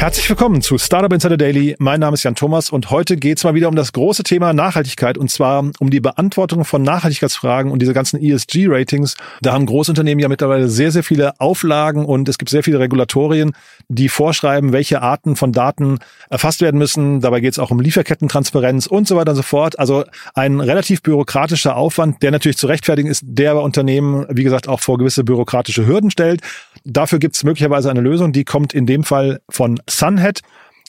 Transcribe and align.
Herzlich 0.00 0.30
willkommen 0.30 0.62
zu 0.62 0.78
Startup 0.78 1.12
Insider 1.12 1.36
Daily. 1.36 1.76
Mein 1.78 2.00
Name 2.00 2.14
ist 2.14 2.22
Jan 2.22 2.34
Thomas 2.34 2.70
und 2.70 2.90
heute 2.90 3.18
geht 3.18 3.36
es 3.36 3.44
mal 3.44 3.52
wieder 3.52 3.68
um 3.68 3.76
das 3.76 3.92
große 3.92 4.22
Thema 4.22 4.54
Nachhaltigkeit 4.54 5.18
und 5.18 5.30
zwar 5.30 5.70
um 5.78 5.90
die 5.90 6.00
Beantwortung 6.00 6.64
von 6.64 6.82
Nachhaltigkeitsfragen 6.82 7.70
und 7.70 7.82
diese 7.82 7.92
ganzen 7.92 8.18
ESG-Ratings. 8.18 9.14
Da 9.42 9.52
haben 9.52 9.66
Großunternehmen 9.66 10.18
ja 10.18 10.30
mittlerweile 10.30 10.70
sehr, 10.70 10.90
sehr 10.90 11.02
viele 11.02 11.38
Auflagen 11.38 12.06
und 12.06 12.30
es 12.30 12.38
gibt 12.38 12.48
sehr 12.48 12.62
viele 12.62 12.78
Regulatorien, 12.78 13.52
die 13.90 14.08
vorschreiben, 14.08 14.72
welche 14.72 15.02
Arten 15.02 15.34
von 15.34 15.52
Daten 15.52 15.98
erfasst 16.30 16.60
werden 16.60 16.78
müssen. 16.78 17.20
Dabei 17.20 17.40
geht 17.40 17.52
es 17.52 17.58
auch 17.58 17.72
um 17.72 17.80
Lieferkettentransparenz 17.80 18.86
und 18.86 19.08
so 19.08 19.16
weiter 19.16 19.32
und 19.32 19.36
so 19.36 19.42
fort. 19.42 19.78
Also 19.78 20.04
ein 20.34 20.60
relativ 20.60 21.02
bürokratischer 21.02 21.76
Aufwand, 21.76 22.22
der 22.22 22.30
natürlich 22.30 22.56
zu 22.56 22.68
rechtfertigen 22.68 23.08
ist, 23.08 23.24
der 23.26 23.54
bei 23.54 23.60
Unternehmen, 23.60 24.26
wie 24.30 24.44
gesagt, 24.44 24.68
auch 24.68 24.80
vor 24.80 24.96
gewisse 24.96 25.24
bürokratische 25.24 25.86
Hürden 25.86 26.12
stellt. 26.12 26.40
Dafür 26.84 27.18
gibt 27.18 27.34
es 27.34 27.42
möglicherweise 27.42 27.90
eine 27.90 28.00
Lösung, 28.00 28.32
die 28.32 28.44
kommt 28.44 28.72
in 28.72 28.86
dem 28.86 29.02
Fall 29.02 29.40
von 29.50 29.80
Sunhead. 29.88 30.40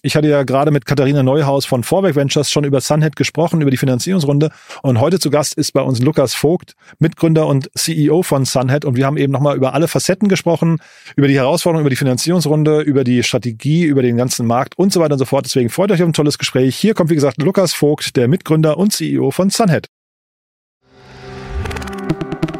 Ich 0.03 0.15
hatte 0.15 0.27
ja 0.27 0.41
gerade 0.41 0.71
mit 0.71 0.87
Katharina 0.87 1.21
Neuhaus 1.21 1.67
von 1.67 1.83
Vorwerk 1.83 2.15
Ventures 2.15 2.49
schon 2.49 2.63
über 2.63 2.81
Sunhead 2.81 3.15
gesprochen, 3.15 3.61
über 3.61 3.69
die 3.69 3.77
Finanzierungsrunde. 3.77 4.49
Und 4.81 4.99
heute 4.99 5.19
zu 5.19 5.29
Gast 5.29 5.53
ist 5.53 5.73
bei 5.73 5.81
uns 5.81 6.01
Lukas 6.01 6.33
Vogt, 6.33 6.73
Mitgründer 6.97 7.45
und 7.45 7.69
CEO 7.75 8.23
von 8.23 8.45
Sunhead. 8.45 8.83
Und 8.83 8.95
wir 8.95 9.05
haben 9.05 9.17
eben 9.17 9.31
nochmal 9.31 9.55
über 9.55 9.75
alle 9.75 9.87
Facetten 9.87 10.27
gesprochen, 10.27 10.79
über 11.15 11.27
die 11.27 11.35
Herausforderungen, 11.35 11.83
über 11.83 11.91
die 11.91 11.97
Finanzierungsrunde, 11.97 12.81
über 12.81 13.03
die 13.03 13.21
Strategie, 13.21 13.83
über 13.83 14.01
den 14.01 14.17
ganzen 14.17 14.47
Markt 14.47 14.75
und 14.75 14.91
so 14.91 14.99
weiter 15.01 15.13
und 15.13 15.19
so 15.19 15.25
fort. 15.25 15.45
Deswegen 15.45 15.69
freut 15.69 15.91
euch 15.91 16.01
auf 16.01 16.09
ein 16.09 16.13
tolles 16.13 16.39
Gespräch. 16.39 16.75
Hier 16.75 16.95
kommt, 16.95 17.11
wie 17.11 17.15
gesagt, 17.15 17.39
Lukas 17.39 17.73
Vogt, 17.73 18.15
der 18.15 18.27
Mitgründer 18.27 18.79
und 18.79 18.93
CEO 18.93 19.29
von 19.29 19.51
Sunhead. 19.51 19.85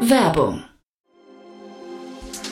Werbung. 0.00 0.62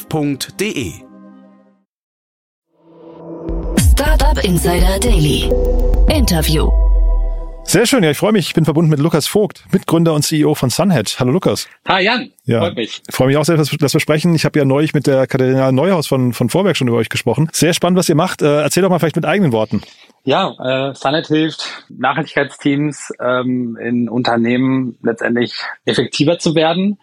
startup.de. 0.00 0.92
Startup 3.78 4.44
Insider 4.44 4.98
Daily. 4.98 5.50
Interview. 6.08 6.70
Sehr 7.64 7.86
schön, 7.86 8.02
ja, 8.02 8.10
ich 8.10 8.16
freue 8.16 8.32
mich. 8.32 8.48
Ich 8.48 8.54
bin 8.54 8.64
verbunden 8.64 8.90
mit 8.90 8.98
Lukas 8.98 9.26
Vogt, 9.26 9.64
Mitgründer 9.70 10.14
und 10.14 10.22
CEO 10.22 10.54
von 10.54 10.70
Sunhead. 10.70 11.16
Hallo 11.20 11.30
Lukas. 11.30 11.68
Hi 11.86 12.02
Jan, 12.02 12.32
ja. 12.44 12.60
freut 12.60 12.76
mich. 12.76 13.02
Ich 13.06 13.14
freue 13.14 13.28
mich 13.28 13.36
auch 13.36 13.44
sehr, 13.44 13.56
dass, 13.56 13.70
dass 13.70 13.92
wir 13.92 14.00
sprechen. 14.00 14.34
Ich 14.34 14.44
habe 14.44 14.58
ja 14.58 14.64
neulich 14.64 14.94
mit 14.94 15.06
der 15.06 15.26
Katharina 15.26 15.70
Neuhaus 15.70 16.06
von, 16.06 16.32
von 16.32 16.48
Vorwerk 16.48 16.76
schon 16.76 16.88
über 16.88 16.96
euch 16.96 17.10
gesprochen. 17.10 17.48
Sehr 17.52 17.74
spannend, 17.74 17.98
was 17.98 18.08
ihr 18.08 18.14
macht. 18.14 18.42
Äh, 18.42 18.62
erzähl 18.62 18.82
doch 18.82 18.90
mal 18.90 18.98
vielleicht 18.98 19.16
mit 19.16 19.26
eigenen 19.26 19.52
Worten. 19.52 19.82
Ja, 20.24 20.54
äh, 20.58 20.94
Sunhead 20.94 21.26
hilft 21.28 21.86
Nachhaltigkeitsteams 21.90 23.12
ähm, 23.20 23.78
in 23.80 24.08
Unternehmen 24.08 24.98
letztendlich 25.02 25.54
effektiver 25.84 26.38
zu 26.38 26.54
werden. 26.54 26.98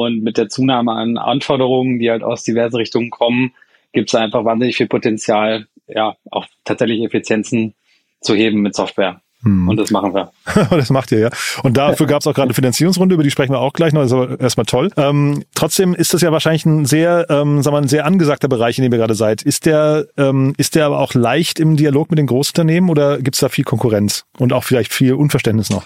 Und 0.00 0.22
mit 0.22 0.38
der 0.38 0.48
Zunahme 0.48 0.92
an 0.92 1.18
Anforderungen, 1.18 1.98
die 1.98 2.10
halt 2.10 2.22
aus 2.22 2.42
diversen 2.42 2.76
Richtungen 2.76 3.10
kommen, 3.10 3.52
gibt 3.92 4.08
es 4.08 4.14
einfach 4.14 4.44
wahnsinnig 4.44 4.76
viel 4.76 4.86
Potenzial, 4.88 5.66
ja, 5.88 6.16
auch 6.30 6.46
tatsächlich 6.64 7.02
Effizienzen 7.02 7.74
zu 8.20 8.34
heben 8.34 8.62
mit 8.62 8.74
Software. 8.74 9.20
Hm. 9.42 9.68
Und 9.68 9.78
das 9.78 9.90
machen 9.90 10.14
wir. 10.14 10.32
das 10.70 10.90
macht 10.90 11.12
ihr, 11.12 11.18
ja. 11.18 11.30
Und 11.62 11.76
dafür 11.76 12.06
gab 12.06 12.20
es 12.20 12.26
auch 12.26 12.34
gerade 12.34 12.48
eine 12.48 12.54
Finanzierungsrunde, 12.54 13.14
über 13.14 13.24
die 13.24 13.30
sprechen 13.30 13.52
wir 13.52 13.60
auch 13.60 13.72
gleich 13.72 13.92
noch. 13.92 14.02
Das 14.02 14.10
ist 14.10 14.16
aber 14.16 14.40
erstmal 14.40 14.66
toll. 14.66 14.90
Ähm, 14.96 15.44
trotzdem 15.54 15.94
ist 15.94 16.12
das 16.12 16.20
ja 16.20 16.30
wahrscheinlich 16.30 16.66
ein 16.66 16.84
sehr, 16.84 17.26
ähm, 17.30 17.62
sagen 17.62 17.74
wir, 17.74 17.80
ein 17.80 17.88
sehr 17.88 18.04
angesagter 18.04 18.48
Bereich, 18.48 18.78
in 18.78 18.84
dem 18.84 18.92
ihr 18.92 18.98
gerade 18.98 19.14
seid. 19.14 19.42
Ist 19.42 19.64
der, 19.64 20.06
ähm, 20.18 20.52
ist 20.58 20.74
der 20.74 20.86
aber 20.86 20.98
auch 20.98 21.14
leicht 21.14 21.58
im 21.58 21.76
Dialog 21.76 22.10
mit 22.10 22.18
den 22.18 22.26
Großunternehmen 22.26 22.90
oder 22.90 23.18
gibt 23.18 23.36
es 23.36 23.40
da 23.40 23.48
viel 23.48 23.64
Konkurrenz 23.64 24.26
und 24.38 24.52
auch 24.52 24.64
vielleicht 24.64 24.92
viel 24.92 25.14
Unverständnis 25.14 25.70
noch? 25.70 25.84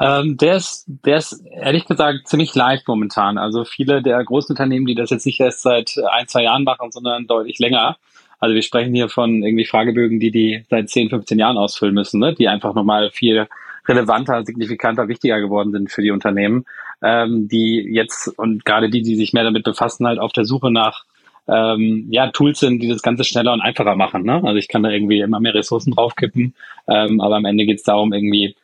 Ähm, 0.00 0.36
der 0.36 0.56
ist, 0.56 0.84
der 0.86 1.18
ist 1.18 1.44
ehrlich 1.52 1.86
gesagt 1.86 2.26
ziemlich 2.26 2.54
leicht 2.54 2.88
momentan. 2.88 3.38
Also 3.38 3.64
viele 3.64 4.02
der 4.02 4.22
großen 4.24 4.52
Unternehmen, 4.52 4.86
die 4.86 4.94
das 4.94 5.10
jetzt 5.10 5.26
nicht 5.26 5.40
erst 5.40 5.62
seit 5.62 5.94
ein, 6.10 6.26
zwei 6.26 6.42
Jahren 6.42 6.64
machen, 6.64 6.90
sondern 6.90 7.26
deutlich 7.26 7.58
länger, 7.58 7.96
also 8.40 8.54
wir 8.54 8.62
sprechen 8.62 8.94
hier 8.94 9.08
von 9.08 9.42
irgendwie 9.42 9.64
Fragebögen, 9.64 10.20
die 10.20 10.30
die 10.30 10.64
seit 10.68 10.90
10, 10.90 11.08
15 11.08 11.38
Jahren 11.38 11.56
ausfüllen 11.56 11.94
müssen, 11.94 12.20
ne? 12.20 12.34
die 12.34 12.48
einfach 12.48 12.74
nochmal 12.74 13.10
viel 13.10 13.46
relevanter, 13.88 14.44
signifikanter, 14.44 15.08
wichtiger 15.08 15.40
geworden 15.40 15.72
sind 15.72 15.90
für 15.90 16.02
die 16.02 16.10
Unternehmen, 16.10 16.66
ähm, 17.02 17.48
die 17.48 17.76
jetzt 17.90 18.28
und 18.38 18.64
gerade 18.64 18.90
die, 18.90 19.00
die 19.00 19.16
sich 19.16 19.32
mehr 19.32 19.44
damit 19.44 19.64
befassen, 19.64 20.06
halt 20.06 20.18
auf 20.18 20.32
der 20.32 20.44
Suche 20.44 20.70
nach 20.70 21.04
ähm, 21.48 22.06
ja, 22.10 22.30
Tools 22.30 22.60
sind, 22.60 22.82
die 22.82 22.88
das 22.88 23.02
Ganze 23.02 23.24
schneller 23.24 23.52
und 23.52 23.62
einfacher 23.62 23.96
machen. 23.96 24.24
Ne? 24.24 24.34
Also 24.44 24.56
ich 24.56 24.68
kann 24.68 24.82
da 24.82 24.90
irgendwie 24.90 25.20
immer 25.20 25.40
mehr 25.40 25.54
Ressourcen 25.54 25.92
draufkippen, 25.92 26.54
ähm, 26.86 27.20
aber 27.22 27.36
am 27.36 27.46
Ende 27.46 27.64
geht 27.64 27.78
es 27.78 27.84
darum, 27.84 28.12
irgendwie 28.12 28.56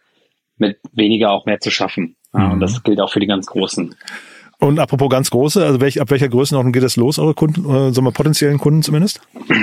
mit 0.61 0.79
weniger 0.93 1.31
auch 1.31 1.47
mehr 1.47 1.61
zu 1.61 1.71
schaffen. 1.71 2.17
Mhm. 2.33 2.53
Und 2.53 2.61
das 2.61 2.83
gilt 2.83 3.01
auch 3.01 3.11
für 3.11 3.21
die 3.21 3.27
ganz 3.27 3.47
Großen. 3.47 3.95
Und 4.59 4.79
apropos 4.79 5.09
ganz 5.09 5.31
große, 5.31 5.65
also 5.65 5.81
welch, 5.81 6.01
ab 6.01 6.11
welcher 6.11 6.29
Größenordnung 6.29 6.73
geht 6.73 6.83
es 6.83 6.97
los, 6.97 7.19
eure 7.19 7.35
Kunden, 7.35 7.65
äh, 7.65 7.93
sagen 7.93 8.05
wir 8.05 8.13
potenziellen 8.13 8.59
Kunden 8.59 8.83
zumindest? 8.83 9.21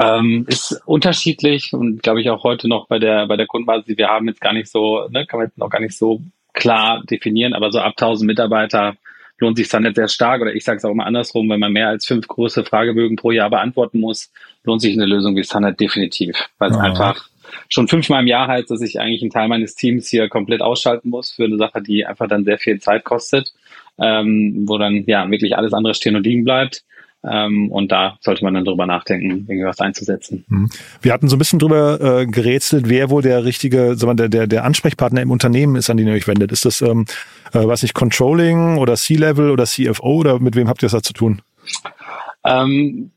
Ähm, 0.00 0.46
ist 0.48 0.80
unterschiedlich 0.84 1.72
und 1.72 2.02
glaube 2.02 2.20
ich 2.20 2.28
auch 2.30 2.42
heute 2.42 2.66
noch 2.66 2.88
bei 2.88 2.98
der 2.98 3.26
bei 3.28 3.36
der 3.36 3.46
Kundenbasis, 3.46 3.84
die 3.84 3.96
wir 3.96 4.08
haben, 4.08 4.26
jetzt 4.26 4.40
gar 4.40 4.52
nicht 4.52 4.68
so, 4.68 5.06
ne, 5.10 5.26
kann 5.26 5.38
man 5.38 5.46
jetzt 5.46 5.58
noch 5.58 5.70
gar 5.70 5.80
nicht 5.80 5.96
so 5.96 6.22
klar 6.54 7.04
definieren, 7.08 7.52
aber 7.52 7.70
so 7.70 7.78
ab 7.78 7.92
1000 7.96 8.26
Mitarbeiter 8.26 8.96
lohnt 9.38 9.56
sich 9.56 9.68
Sunnet 9.68 9.94
sehr 9.94 10.08
stark 10.08 10.40
oder 10.42 10.54
ich 10.54 10.64
sage 10.64 10.78
es 10.78 10.84
auch 10.84 10.90
immer 10.90 11.06
andersrum, 11.06 11.48
wenn 11.50 11.60
man 11.60 11.72
mehr 11.72 11.88
als 11.88 12.06
fünf 12.06 12.26
große 12.26 12.64
Fragebögen 12.64 13.16
pro 13.16 13.30
Jahr 13.30 13.50
beantworten 13.50 14.00
muss, 14.00 14.32
lohnt 14.64 14.80
sich 14.80 14.94
eine 14.94 15.06
Lösung 15.06 15.36
wie 15.36 15.44
Sunnet 15.44 15.78
definitiv, 15.78 16.48
weil 16.58 16.70
es 16.70 16.76
einfach 16.76 17.28
schon 17.68 17.88
fünfmal 17.88 18.22
im 18.22 18.26
Jahr 18.26 18.48
heißt, 18.48 18.70
dass 18.70 18.80
ich 18.80 19.00
eigentlich 19.00 19.22
einen 19.22 19.30
Teil 19.30 19.48
meines 19.48 19.74
Teams 19.74 20.08
hier 20.08 20.28
komplett 20.28 20.62
ausschalten 20.62 21.10
muss 21.10 21.32
für 21.32 21.44
eine 21.44 21.56
Sache, 21.56 21.82
die 21.82 22.06
einfach 22.06 22.28
dann 22.28 22.44
sehr 22.44 22.58
viel 22.58 22.80
Zeit 22.80 23.04
kostet, 23.04 23.52
ähm, 23.98 24.64
wo 24.66 24.78
dann 24.78 25.04
ja 25.06 25.28
wirklich 25.30 25.56
alles 25.56 25.72
andere 25.72 25.94
stehen 25.94 26.16
und 26.16 26.24
liegen 26.24 26.44
bleibt. 26.44 26.84
Ähm, 27.28 27.72
und 27.72 27.90
da 27.90 28.18
sollte 28.20 28.44
man 28.44 28.54
dann 28.54 28.64
drüber 28.64 28.86
nachdenken, 28.86 29.46
irgendwas 29.48 29.80
einzusetzen. 29.80 30.44
Mhm. 30.48 30.68
Wir 31.02 31.12
hatten 31.12 31.28
so 31.28 31.34
ein 31.34 31.38
bisschen 31.40 31.58
drüber 31.58 32.20
äh, 32.20 32.26
gerätselt, 32.26 32.88
wer 32.88 33.10
wohl 33.10 33.22
der 33.22 33.44
richtige, 33.44 33.96
sagen 33.96 34.12
wir, 34.12 34.14
der, 34.14 34.28
der, 34.28 34.46
der 34.46 34.64
Ansprechpartner 34.64 35.22
im 35.22 35.32
Unternehmen 35.32 35.74
ist, 35.74 35.90
an 35.90 35.96
den 35.96 36.06
ihr 36.06 36.14
euch 36.14 36.28
wendet. 36.28 36.52
Ist 36.52 36.64
das, 36.64 36.82
ähm, 36.82 37.04
äh, 37.52 37.66
weiß 37.66 37.82
nicht, 37.82 37.94
Controlling 37.94 38.78
oder 38.78 38.94
C-Level 38.94 39.50
oder 39.50 39.64
CFO 39.64 40.18
oder 40.18 40.38
mit 40.38 40.54
wem 40.54 40.68
habt 40.68 40.82
ihr 40.82 40.86
das 40.86 40.92
da 40.92 41.02
zu 41.02 41.14
tun? 41.14 41.42
Ähm, 42.44 43.10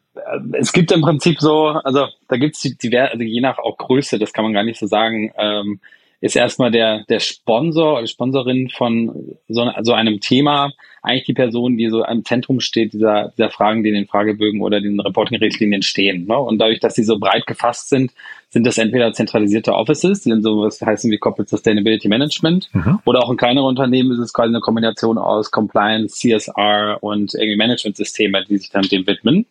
es 0.53 0.73
gibt 0.73 0.91
im 0.91 1.01
Prinzip 1.01 1.39
so, 1.39 1.67
also 1.67 2.07
da 2.27 2.37
gibt 2.37 2.55
es 2.55 2.61
die, 2.61 2.97
also 2.97 3.23
je 3.23 3.41
nach 3.41 3.57
auch 3.59 3.77
Größe, 3.77 4.19
das 4.19 4.33
kann 4.33 4.43
man 4.43 4.53
gar 4.53 4.63
nicht 4.63 4.79
so 4.79 4.87
sagen, 4.87 5.31
ähm, 5.37 5.79
ist 6.21 6.35
erstmal 6.35 6.71
der, 6.71 7.05
der 7.07 7.19
Sponsor 7.19 7.97
oder 7.97 8.07
Sponsorin 8.07 8.69
von 8.69 9.38
so, 9.47 9.71
so 9.81 9.94
einem 9.94 10.19
Thema 10.19 10.71
eigentlich 11.01 11.25
die 11.25 11.33
Person, 11.33 11.77
die 11.77 11.89
so 11.89 12.03
am 12.03 12.25
Zentrum 12.25 12.59
steht, 12.59 12.91
dieser, 12.91 13.31
dieser 13.38 13.50
Fragen, 13.50 13.83
die 13.83 13.89
in 13.89 13.95
den 13.95 14.07
Fragebögen 14.07 14.61
oder 14.61 14.81
den 14.81 15.00
Reporting-Richtlinien 15.00 15.81
stehen. 15.81 16.25
Ne? 16.25 16.38
Und 16.38 16.59
dadurch, 16.59 16.81
dass 16.81 16.95
sie 16.95 17.03
so 17.03 17.19
breit 17.19 17.47
gefasst 17.47 17.88
sind, 17.88 18.12
sind 18.50 18.67
das 18.67 18.77
entweder 18.77 19.13
zentralisierte 19.13 19.73
Offices, 19.73 20.23
die 20.23 20.29
dann 20.29 20.41
sowas 20.41 20.81
heißen 20.81 21.09
wie 21.09 21.17
Corporate 21.17 21.50
Sustainability 21.50 22.09
Management, 22.09 22.69
mhm. 22.73 23.00
oder 23.05 23.23
auch 23.23 23.31
in 23.31 23.38
kleineren 23.38 23.67
Unternehmen 23.67 24.12
ist 24.12 24.19
es 24.19 24.33
quasi 24.33 24.50
eine 24.50 24.59
Kombination 24.59 25.17
aus 25.17 25.51
Compliance, 25.51 26.15
CSR 26.15 26.97
und 27.00 27.33
irgendwie 27.33 27.55
Management-Systeme, 27.55 28.44
die 28.50 28.57
sich 28.57 28.69
dann 28.69 28.83
dem 28.83 29.07
widmen. 29.07 29.45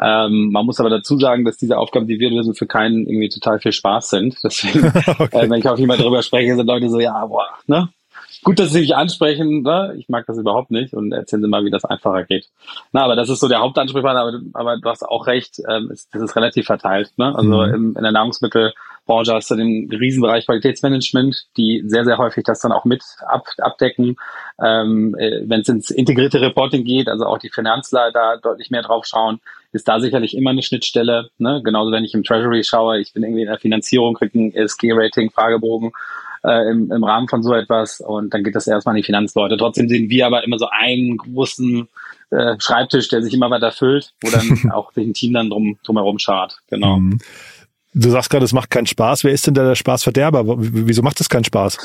Ähm, 0.00 0.50
man 0.50 0.66
muss 0.66 0.80
aber 0.80 0.90
dazu 0.90 1.18
sagen, 1.18 1.44
dass 1.44 1.56
diese 1.56 1.78
Aufgaben, 1.78 2.06
die 2.06 2.18
wir 2.18 2.30
lösen, 2.30 2.54
für 2.54 2.66
keinen 2.66 3.06
irgendwie 3.06 3.28
total 3.28 3.60
viel 3.60 3.72
Spaß 3.72 4.10
sind. 4.10 4.36
Deswegen, 4.42 4.86
okay. 5.18 5.46
äh, 5.46 5.50
wenn 5.50 5.60
ich 5.60 5.68
auch 5.68 5.78
jemand 5.78 6.00
darüber 6.00 6.22
spreche, 6.22 6.56
sind 6.56 6.66
Leute 6.66 6.88
so, 6.90 6.98
ja, 7.00 7.24
boah, 7.26 7.46
ne? 7.66 7.88
Gut, 8.44 8.58
dass 8.58 8.70
Sie 8.70 8.80
mich 8.80 8.94
ansprechen. 8.94 9.62
Ne? 9.62 9.94
Ich 9.98 10.08
mag 10.08 10.26
das 10.26 10.38
überhaupt 10.38 10.70
nicht 10.70 10.94
und 10.94 11.12
erzählen 11.12 11.42
Sie 11.42 11.48
mal, 11.48 11.64
wie 11.64 11.70
das 11.70 11.84
einfacher 11.84 12.24
geht. 12.24 12.48
Na, 12.92 13.04
aber 13.04 13.16
das 13.16 13.28
ist 13.28 13.40
so 13.40 13.48
der 13.48 13.60
Hauptansprechpartner. 13.60 14.20
Aber, 14.20 14.40
aber 14.52 14.76
du 14.78 14.88
hast 14.88 15.02
auch 15.02 15.26
recht, 15.26 15.60
ähm, 15.68 15.90
ist, 15.90 16.14
das 16.14 16.22
ist 16.22 16.36
relativ 16.36 16.66
verteilt. 16.66 17.12
Ne? 17.16 17.34
Also 17.34 17.66
mhm. 17.66 17.74
im, 17.74 17.96
in 17.96 18.02
der 18.02 18.12
Nahrungsmittelbranche 18.12 19.34
hast 19.34 19.50
du 19.50 19.56
den 19.56 19.90
Riesenbereich 19.90 20.46
Qualitätsmanagement, 20.46 21.46
die 21.56 21.82
sehr, 21.86 22.04
sehr 22.04 22.18
häufig 22.18 22.44
das 22.44 22.60
dann 22.60 22.72
auch 22.72 22.84
mit 22.84 23.02
ab, 23.26 23.46
abdecken. 23.58 24.16
Ähm, 24.62 25.16
äh, 25.18 25.40
Wenn 25.44 25.62
es 25.62 25.68
ins 25.68 25.90
integrierte 25.90 26.40
Reporting 26.40 26.84
geht, 26.84 27.08
also 27.08 27.26
auch 27.26 27.38
die 27.38 27.50
Finanzler 27.50 28.12
da 28.12 28.36
deutlich 28.36 28.70
mehr 28.70 28.82
drauf 28.82 29.06
schauen, 29.06 29.40
ist 29.72 29.88
da 29.88 29.98
sicherlich 29.98 30.36
immer 30.36 30.50
eine 30.50 30.62
Schnittstelle. 30.62 31.30
Ne? 31.38 31.60
Genauso 31.64 31.90
wenn 31.90 32.04
ich 32.04 32.14
im 32.14 32.22
Treasury 32.22 32.62
schaue, 32.62 33.00
ich 33.00 33.12
bin 33.12 33.24
irgendwie 33.24 33.42
in 33.42 33.48
der 33.48 33.58
Finanzierung, 33.58 34.14
kriege 34.14 34.38
ein 34.38 34.54
ESG-Rating, 34.54 35.30
Fragebogen 35.30 35.92
äh, 36.44 36.70
im, 36.70 36.92
im 36.92 37.04
Rahmen 37.04 37.28
von 37.28 37.42
so 37.42 37.54
etwas 37.54 38.00
und 38.00 38.32
dann 38.32 38.44
geht 38.44 38.54
das 38.54 38.66
erstmal 38.66 38.92
an 38.92 38.98
die 38.98 39.06
Finanzleute. 39.06 39.56
Trotzdem 39.56 39.88
sehen 39.88 40.10
wir 40.10 40.26
aber 40.26 40.44
immer 40.44 40.58
so 40.58 40.68
einen 40.70 41.16
großen 41.16 41.88
äh, 42.30 42.56
Schreibtisch, 42.58 43.08
der 43.08 43.22
sich 43.22 43.34
immer 43.34 43.50
weiter 43.50 43.72
füllt, 43.72 44.12
wo 44.22 44.30
dann 44.30 44.70
auch 44.72 44.92
sich 44.92 45.06
ein 45.06 45.14
Team 45.14 45.32
dann 45.32 45.50
drum 45.50 45.78
drumherum 45.82 46.18
schart. 46.18 46.58
Genau. 46.68 46.98
Mhm. 46.98 47.18
Du 47.94 48.10
sagst 48.10 48.28
gerade, 48.28 48.44
es 48.44 48.52
macht 48.52 48.70
keinen 48.70 48.86
Spaß. 48.86 49.22
Wer 49.22 49.32
ist 49.32 49.46
denn 49.46 49.54
da 49.54 49.64
der 49.64 49.76
Spaßverderber? 49.76 50.44
Wieso 50.58 51.02
macht 51.02 51.20
es 51.20 51.28
keinen 51.28 51.44
Spaß? 51.44 51.78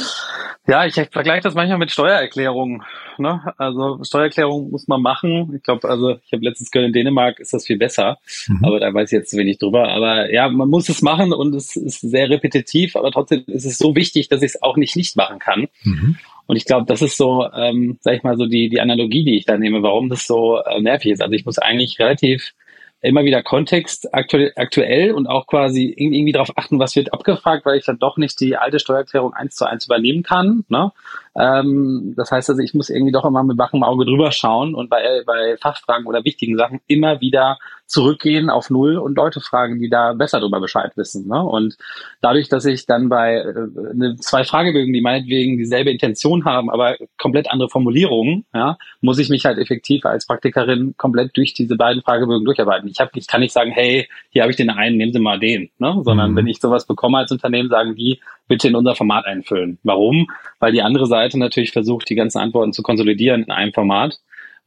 Ja, 0.67 0.85
ich 0.85 0.95
vergleiche 1.11 1.41
das 1.41 1.53
manchmal 1.53 1.77
mit 1.77 1.91
Steuererklärungen. 1.91 2.83
Ne? 3.17 3.41
Also 3.57 4.03
Steuererklärung 4.03 4.71
muss 4.71 4.87
man 4.87 5.01
machen. 5.01 5.53
Ich 5.55 5.63
glaube, 5.63 5.87
also 5.87 6.17
ich 6.25 6.33
habe 6.33 6.43
letztens 6.43 6.71
gehört, 6.71 6.87
in 6.87 6.93
Dänemark 6.93 7.39
ist 7.39 7.53
das 7.53 7.65
viel 7.65 7.77
besser, 7.77 8.17
mhm. 8.47 8.63
aber 8.63 8.79
da 8.79 8.93
weiß 8.93 9.11
ich 9.11 9.17
jetzt 9.17 9.31
zu 9.31 9.37
wenig 9.37 9.59
drüber. 9.59 9.89
Aber 9.89 10.31
ja, 10.31 10.49
man 10.49 10.69
muss 10.69 10.89
es 10.89 11.01
machen 11.01 11.31
und 11.31 11.53
es 11.55 11.75
ist 11.75 12.01
sehr 12.01 12.29
repetitiv, 12.29 12.95
aber 12.95 13.11
trotzdem 13.11 13.43
ist 13.47 13.65
es 13.65 13.77
so 13.77 13.95
wichtig, 13.95 14.29
dass 14.29 14.41
ich 14.41 14.55
es 14.55 14.61
auch 14.61 14.77
nicht 14.77 14.95
nicht 14.95 15.15
machen 15.15 15.39
kann. 15.39 15.67
Mhm. 15.83 16.17
Und 16.47 16.55
ich 16.55 16.65
glaube, 16.65 16.87
das 16.87 17.03
ist 17.03 17.17
so, 17.17 17.47
ähm, 17.53 17.99
sag 18.01 18.15
ich 18.15 18.23
mal, 18.23 18.35
so 18.35 18.47
die, 18.47 18.69
die 18.69 18.81
Analogie, 18.81 19.23
die 19.23 19.37
ich 19.37 19.45
da 19.45 19.57
nehme, 19.57 19.83
warum 19.83 20.09
das 20.09 20.25
so 20.25 20.57
äh, 20.57 20.81
nervig 20.81 21.11
ist. 21.11 21.21
Also 21.21 21.33
ich 21.33 21.45
muss 21.45 21.59
eigentlich 21.59 21.99
relativ 21.99 22.53
immer 23.01 23.23
wieder 23.23 23.43
Kontext 23.43 24.13
aktuell, 24.13 24.51
aktuell 24.55 25.11
und 25.11 25.27
auch 25.27 25.47
quasi 25.47 25.93
irgendwie 25.95 26.31
darauf 26.31 26.57
achten, 26.57 26.79
was 26.79 26.95
wird 26.95 27.13
abgefragt, 27.13 27.65
weil 27.65 27.77
ich 27.77 27.85
dann 27.85 27.99
doch 27.99 28.17
nicht 28.17 28.39
die 28.39 28.57
alte 28.57 28.79
Steuererklärung 28.79 29.33
eins 29.33 29.55
zu 29.55 29.65
eins 29.65 29.85
übernehmen 29.85 30.23
kann. 30.23 30.65
Ne? 30.67 30.91
Ähm, 31.39 32.13
das 32.17 32.31
heißt 32.31 32.49
also, 32.49 32.61
ich 32.61 32.73
muss 32.73 32.89
irgendwie 32.89 33.13
doch 33.13 33.23
immer 33.23 33.43
mit 33.43 33.57
wachem 33.57 33.81
Auge 33.81 34.05
drüber 34.05 34.31
schauen 34.31 34.75
und 34.75 34.89
bei, 34.89 35.23
bei 35.25 35.55
Fachfragen 35.57 36.05
oder 36.05 36.25
wichtigen 36.25 36.57
Sachen 36.57 36.81
immer 36.87 37.21
wieder 37.21 37.57
zurückgehen 37.89 38.49
auf 38.49 38.69
Null 38.69 38.97
und 38.97 39.15
Leute 39.17 39.39
fragen, 39.39 39.79
die 39.79 39.89
da 39.89 40.13
besser 40.13 40.39
darüber 40.39 40.59
Bescheid 40.59 40.91
wissen. 40.95 41.27
Ne? 41.27 41.41
Und 41.41 41.75
dadurch, 42.21 42.47
dass 42.47 42.65
ich 42.65 42.85
dann 42.85 43.09
bei 43.09 43.37
äh, 43.37 43.67
ne, 43.95 44.15
zwei 44.19 44.43
Fragebögen, 44.43 44.93
die 44.93 45.01
meinetwegen 45.01 45.57
dieselbe 45.57 45.89
Intention 45.89 46.45
haben, 46.45 46.69
aber 46.69 46.97
komplett 47.17 47.49
andere 47.49 47.69
Formulierungen, 47.69 48.45
ja, 48.53 48.77
muss 49.01 49.17
ich 49.17 49.29
mich 49.29 49.45
halt 49.45 49.57
effektiv 49.57 50.05
als 50.05 50.27
Praktikerin 50.27 50.93
komplett 50.97 51.35
durch 51.35 51.55
diese 51.55 51.77
beiden 51.77 52.03
Fragebögen 52.03 52.45
durcharbeiten. 52.45 52.89
Ich, 52.89 52.99
hab, 52.99 53.15
ich 53.15 53.27
kann 53.27 53.41
nicht 53.41 53.53
sagen, 53.53 53.71
hey, 53.71 54.07
hier 54.29 54.43
habe 54.43 54.51
ich 54.51 54.57
den 54.57 54.69
einen, 54.69 54.97
nehmen 54.97 55.13
Sie 55.13 55.19
mal 55.19 55.39
den. 55.39 55.71
Ne? 55.79 56.01
Sondern 56.03 56.33
mhm. 56.33 56.35
wenn 56.35 56.47
ich 56.47 56.59
sowas 56.59 56.85
bekomme 56.85 57.17
als 57.17 57.31
Unternehmen, 57.31 57.69
sagen 57.69 57.95
die, 57.95 58.19
bitte 58.47 58.67
in 58.67 58.75
unser 58.75 58.95
Format 58.95 59.25
einfüllen. 59.25 59.79
Warum? 59.83 60.27
Weil 60.59 60.73
die 60.73 60.81
andere 60.81 61.05
Seite 61.05 61.28
natürlich 61.37 61.71
versucht, 61.71 62.09
die 62.09 62.15
ganzen 62.15 62.39
Antworten 62.39 62.73
zu 62.73 62.81
konsolidieren 62.81 63.43
in 63.43 63.51
einem 63.51 63.73
Format 63.73 64.19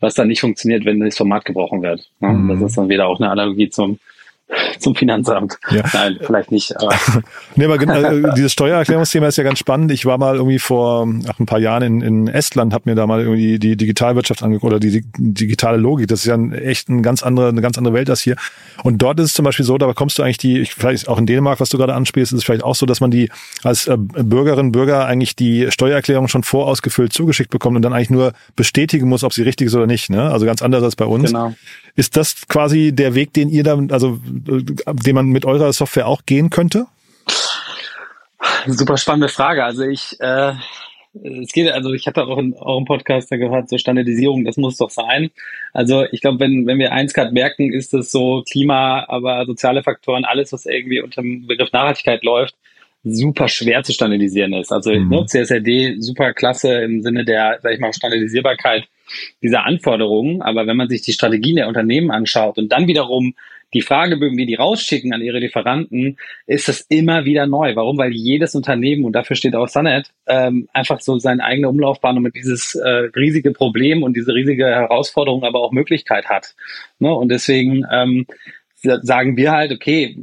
was 0.02 0.14
dann 0.14 0.28
nicht 0.28 0.40
funktioniert, 0.40 0.84
wenn 0.84 1.00
das 1.00 1.16
Format 1.16 1.44
gebrochen 1.44 1.80
wird. 1.80 2.10
Mhm. 2.20 2.48
Das 2.48 2.60
ist 2.60 2.76
dann 2.76 2.88
wieder 2.88 3.06
auch 3.06 3.20
eine 3.20 3.30
Analogie 3.30 3.70
zum 3.70 4.00
zum 4.78 4.94
Finanzamt. 4.94 5.58
Ja. 5.70 5.82
Nein, 5.92 6.18
vielleicht 6.20 6.50
nicht. 6.50 6.76
Aber. 6.76 6.94
nee, 7.56 7.64
aber 7.64 7.80
äh, 7.80 8.34
dieses 8.34 8.52
Steuererklärungsthema 8.52 9.28
ist 9.28 9.36
ja 9.36 9.44
ganz 9.44 9.58
spannend. 9.58 9.92
Ich 9.92 10.06
war 10.06 10.18
mal 10.18 10.36
irgendwie 10.36 10.58
vor 10.58 11.08
ach, 11.28 11.38
ein 11.38 11.46
paar 11.46 11.58
Jahren 11.58 11.82
in, 11.82 12.00
in 12.02 12.28
Estland, 12.28 12.72
habe 12.74 12.90
mir 12.90 12.94
da 12.94 13.06
mal 13.06 13.20
irgendwie 13.20 13.58
die 13.58 13.76
Digitalwirtschaft 13.76 14.42
angeguckt 14.42 14.72
oder 14.72 14.80
die, 14.80 15.02
die 15.02 15.34
digitale 15.34 15.76
Logik. 15.76 16.08
Das 16.08 16.20
ist 16.20 16.26
ja 16.26 16.34
ein, 16.34 16.52
echt 16.52 16.88
ein 16.88 17.02
ganz 17.02 17.22
andere, 17.22 17.48
eine 17.48 17.60
ganz 17.60 17.78
andere 17.78 17.94
Welt 17.94 18.10
als 18.10 18.20
hier. 18.20 18.36
Und 18.82 18.98
dort 18.98 19.18
ist 19.20 19.26
es 19.26 19.34
zum 19.34 19.44
Beispiel 19.44 19.64
so, 19.64 19.78
da 19.78 19.86
bekommst 19.86 20.18
du 20.18 20.22
eigentlich 20.22 20.38
die, 20.38 20.64
vielleicht 20.64 21.08
auch 21.08 21.18
in 21.18 21.26
Dänemark, 21.26 21.60
was 21.60 21.70
du 21.70 21.78
gerade 21.78 21.94
anspielst, 21.94 22.32
ist 22.32 22.38
es 22.38 22.44
vielleicht 22.44 22.64
auch 22.64 22.74
so, 22.74 22.86
dass 22.86 23.00
man 23.00 23.10
die 23.10 23.30
als 23.62 23.86
äh, 23.86 23.96
Bürgerin, 23.96 24.72
Bürger 24.72 25.06
eigentlich 25.06 25.36
die 25.36 25.70
Steuererklärung 25.70 26.28
schon 26.28 26.42
vorausgefüllt 26.42 27.12
zugeschickt 27.12 27.50
bekommt 27.50 27.76
und 27.76 27.82
dann 27.82 27.92
eigentlich 27.92 28.10
nur 28.10 28.32
bestätigen 28.56 29.08
muss, 29.08 29.24
ob 29.24 29.32
sie 29.32 29.42
richtig 29.42 29.68
ist 29.68 29.74
oder 29.74 29.86
nicht. 29.86 30.10
Ne? 30.10 30.30
Also 30.30 30.46
ganz 30.46 30.62
anders 30.62 30.82
als 30.82 30.96
bei 30.96 31.04
uns. 31.04 31.26
Genau. 31.30 31.54
Ist 31.94 32.16
das 32.16 32.46
quasi 32.48 32.92
der 32.92 33.14
Weg, 33.14 33.32
den 33.34 33.48
ihr 33.48 33.64
da, 33.64 33.78
also 33.90 34.18
den 34.24 35.14
man 35.14 35.26
mit 35.26 35.44
eurer 35.44 35.72
Software 35.72 36.06
auch 36.06 36.24
gehen 36.24 36.50
könnte? 36.50 36.86
Super 38.66 38.96
spannende 38.96 39.28
Frage. 39.28 39.64
Also 39.64 39.82
ich, 39.82 40.18
äh, 40.20 40.52
es 41.42 41.52
geht, 41.52 41.70
also 41.70 41.92
ich 41.92 42.06
hatte 42.06 42.24
auch 42.24 42.38
in 42.38 42.54
eurem 42.54 42.86
Podcast 42.86 43.30
da 43.30 43.36
gehört, 43.36 43.68
so 43.68 43.76
Standardisierung, 43.76 44.44
das 44.44 44.56
muss 44.56 44.78
doch 44.78 44.90
sein. 44.90 45.30
Also 45.72 46.04
ich 46.10 46.22
glaube, 46.22 46.40
wenn, 46.40 46.66
wenn 46.66 46.78
wir 46.78 46.92
eins 46.92 47.12
gerade 47.12 47.32
merken, 47.32 47.72
ist 47.72 47.92
es 47.92 48.10
so 48.10 48.42
Klima, 48.50 49.04
aber 49.08 49.44
soziale 49.44 49.82
Faktoren, 49.82 50.24
alles, 50.24 50.52
was 50.52 50.64
irgendwie 50.64 51.02
unter 51.02 51.20
dem 51.20 51.46
Begriff 51.46 51.72
Nachhaltigkeit 51.72 52.24
läuft, 52.24 52.54
super 53.04 53.48
schwer 53.48 53.82
zu 53.82 53.92
standardisieren 53.92 54.54
ist. 54.54 54.72
Also 54.72 54.92
mhm. 54.92 55.08
ne, 55.08 55.26
CSRD 55.26 55.96
super 56.00 56.32
klasse 56.32 56.82
im 56.82 57.02
Sinne 57.02 57.24
der, 57.24 57.58
sag 57.62 57.72
ich 57.72 57.80
mal, 57.80 57.92
Standardisierbarkeit 57.92 58.88
dieser 59.42 59.64
Anforderungen. 59.64 60.42
Aber 60.42 60.66
wenn 60.66 60.76
man 60.76 60.88
sich 60.88 61.02
die 61.02 61.12
Strategien 61.12 61.56
der 61.56 61.68
Unternehmen 61.68 62.10
anschaut 62.10 62.58
und 62.58 62.70
dann 62.70 62.86
wiederum 62.86 63.34
die 63.74 63.82
Fragebögen, 63.82 64.36
die 64.36 64.46
die 64.46 64.54
rausschicken 64.54 65.12
an 65.14 65.22
ihre 65.22 65.38
Lieferanten, 65.38 66.18
ist 66.46 66.68
das 66.68 66.82
immer 66.82 67.24
wieder 67.24 67.46
neu. 67.46 67.74
Warum? 67.74 67.96
Weil 67.96 68.12
jedes 68.12 68.54
Unternehmen, 68.54 69.04
und 69.04 69.12
dafür 69.12 69.36
steht 69.36 69.54
auch 69.54 69.68
Sunnet, 69.68 70.10
ähm, 70.26 70.68
einfach 70.72 71.00
so 71.00 71.18
seine 71.18 71.42
eigene 71.42 71.68
Umlaufbahn 71.68 72.16
und 72.16 72.22
mit 72.22 72.34
dieses 72.34 72.74
äh, 72.74 72.88
riesige 73.16 73.52
Problem 73.52 74.02
und 74.02 74.14
diese 74.16 74.34
riesige 74.34 74.66
Herausforderung 74.66 75.44
aber 75.44 75.60
auch 75.60 75.72
Möglichkeit 75.72 76.26
hat. 76.28 76.54
Ne? 76.98 77.12
Und 77.14 77.30
deswegen 77.30 77.84
ähm, 77.90 78.26
sagen 78.82 79.36
wir 79.36 79.52
halt, 79.52 79.72
okay, 79.72 80.16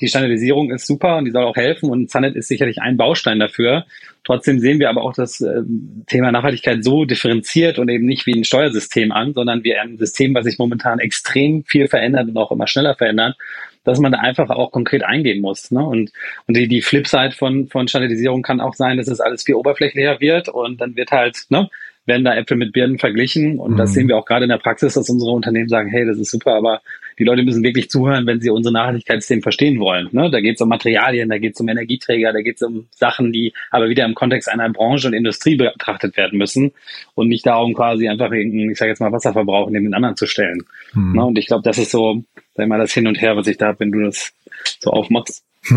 die 0.00 0.08
Standardisierung 0.08 0.70
ist 0.70 0.86
super 0.86 1.18
und 1.18 1.24
die 1.24 1.30
soll 1.30 1.44
auch 1.44 1.56
helfen 1.56 1.90
und 1.90 2.10
Zanet 2.10 2.34
ist 2.34 2.48
sicherlich 2.48 2.80
ein 2.80 2.96
Baustein 2.96 3.38
dafür. 3.38 3.84
Trotzdem 4.24 4.58
sehen 4.60 4.78
wir 4.78 4.88
aber 4.88 5.02
auch 5.02 5.12
das 5.12 5.40
äh, 5.40 5.62
Thema 6.06 6.30
Nachhaltigkeit 6.30 6.84
so 6.84 7.04
differenziert 7.04 7.78
und 7.78 7.88
eben 7.88 8.06
nicht 8.06 8.26
wie 8.26 8.34
ein 8.34 8.44
Steuersystem 8.44 9.10
an, 9.12 9.34
sondern 9.34 9.64
wie 9.64 9.74
ein 9.74 9.98
System, 9.98 10.34
was 10.34 10.44
sich 10.44 10.58
momentan 10.58 11.00
extrem 11.00 11.64
viel 11.64 11.88
verändert 11.88 12.28
und 12.28 12.36
auch 12.36 12.52
immer 12.52 12.66
schneller 12.66 12.94
verändert, 12.94 13.36
dass 13.84 13.98
man 13.98 14.12
da 14.12 14.18
einfach 14.18 14.50
auch 14.50 14.70
konkret 14.70 15.02
eingehen 15.04 15.40
muss. 15.40 15.70
Ne? 15.70 15.84
Und, 15.84 16.12
und 16.46 16.56
die, 16.56 16.68
die 16.68 16.82
Flipside 16.82 17.32
von, 17.32 17.68
von 17.68 17.88
Standardisierung 17.88 18.42
kann 18.42 18.60
auch 18.60 18.74
sein, 18.74 18.96
dass 18.96 19.08
es 19.08 19.20
alles 19.20 19.42
viel 19.42 19.56
oberflächlicher 19.56 20.20
wird 20.20 20.48
und 20.48 20.80
dann 20.80 20.94
wird 20.96 21.10
halt, 21.10 21.46
ne, 21.48 21.68
werden 22.06 22.24
da 22.24 22.34
Äpfel 22.34 22.56
mit 22.56 22.72
Birnen 22.72 22.98
verglichen. 22.98 23.58
Und 23.58 23.72
mhm. 23.72 23.76
das 23.76 23.92
sehen 23.92 24.08
wir 24.08 24.16
auch 24.16 24.24
gerade 24.24 24.44
in 24.44 24.50
der 24.50 24.58
Praxis, 24.58 24.94
dass 24.94 25.10
unsere 25.10 25.32
Unternehmen 25.32 25.68
sagen, 25.68 25.88
hey, 25.88 26.06
das 26.06 26.18
ist 26.18 26.30
super, 26.30 26.54
aber 26.54 26.80
die 27.18 27.24
Leute 27.24 27.42
müssen 27.42 27.62
wirklich 27.62 27.90
zuhören, 27.90 28.26
wenn 28.26 28.40
sie 28.40 28.50
unsere 28.50 28.72
Nachhaltigkeitsthemen 28.72 29.42
verstehen 29.42 29.80
wollen. 29.80 30.08
Ne? 30.12 30.30
Da 30.30 30.40
geht 30.40 30.56
es 30.56 30.60
um 30.60 30.68
Materialien, 30.68 31.28
da 31.28 31.38
geht 31.38 31.54
es 31.54 31.60
um 31.60 31.68
Energieträger, 31.68 32.32
da 32.32 32.40
geht 32.40 32.56
es 32.56 32.62
um 32.62 32.86
Sachen, 32.90 33.32
die 33.32 33.52
aber 33.70 33.88
wieder 33.88 34.04
im 34.04 34.14
Kontext 34.14 34.48
einer 34.48 34.68
Branche 34.70 35.08
und 35.08 35.14
Industrie 35.14 35.56
betrachtet 35.56 36.16
werden 36.16 36.38
müssen 36.38 36.72
und 37.14 37.28
nicht 37.28 37.46
darum, 37.46 37.74
quasi 37.74 38.08
einfach 38.08 38.32
irgendeinen, 38.32 38.70
ich 38.70 38.78
sage 38.78 38.90
jetzt 38.90 39.00
mal, 39.00 39.12
Wasserverbrauch 39.12 39.70
neben 39.70 39.86
den 39.86 39.94
anderen 39.94 40.16
zu 40.16 40.26
stellen. 40.26 40.64
Mhm. 40.94 41.12
Ne? 41.12 41.24
Und 41.24 41.38
ich 41.38 41.46
glaube, 41.46 41.62
das 41.62 41.78
ist 41.78 41.90
so, 41.90 42.22
sag 42.54 42.64
ich 42.64 42.68
mal, 42.68 42.78
das 42.78 42.92
Hin 42.92 43.06
und 43.06 43.20
Her, 43.20 43.36
was 43.36 43.46
ich 43.46 43.58
da 43.58 43.68
habe, 43.68 43.80
wenn 43.80 43.92
du 43.92 44.04
das 44.04 44.32
so 44.80 44.90
aufmachst. 44.90 45.44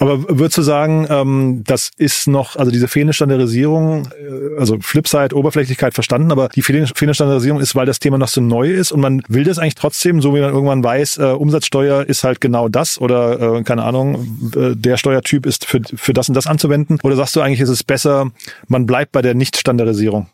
Aber 0.00 0.38
würdest 0.38 0.56
du 0.56 0.62
sagen, 0.62 1.06
ähm, 1.10 1.62
das 1.66 1.90
ist 1.98 2.26
noch, 2.26 2.56
also 2.56 2.72
diese 2.72 2.88
fehlende 2.88 3.12
Standardisierung, 3.12 4.06
äh, 4.06 4.58
also 4.58 4.78
Flipside, 4.80 5.36
Oberflächlichkeit 5.36 5.92
verstanden, 5.92 6.32
aber 6.32 6.48
die 6.48 6.62
fehlende, 6.62 6.90
fehlende 6.94 7.14
Standardisierung 7.14 7.60
ist, 7.60 7.76
weil 7.76 7.84
das 7.84 7.98
Thema 7.98 8.16
noch 8.16 8.28
so 8.28 8.40
neu 8.40 8.70
ist 8.70 8.92
und 8.92 9.00
man 9.00 9.22
will 9.28 9.44
das 9.44 9.58
eigentlich 9.58 9.74
trotzdem, 9.74 10.22
so 10.22 10.34
wie 10.34 10.40
man 10.40 10.54
irgendwann 10.54 10.82
weiß, 10.82 11.18
äh, 11.18 11.24
Umsatzsteuer 11.24 12.06
ist 12.06 12.24
halt 12.24 12.40
genau 12.40 12.70
das 12.70 12.98
oder 12.98 13.58
äh, 13.58 13.62
keine 13.62 13.84
Ahnung, 13.84 14.50
äh, 14.56 14.74
der 14.74 14.96
Steuertyp 14.96 15.44
ist 15.44 15.66
für, 15.66 15.82
für 15.94 16.14
das 16.14 16.28
und 16.30 16.34
das 16.34 16.46
anzuwenden? 16.46 16.98
Oder 17.02 17.16
sagst 17.16 17.36
du 17.36 17.42
eigentlich, 17.42 17.60
ist 17.60 17.68
es 17.68 17.84
besser, 17.84 18.30
man 18.68 18.86
bleibt 18.86 19.12
bei 19.12 19.20
der 19.20 19.34
Nicht-Standardisierung? 19.34 20.28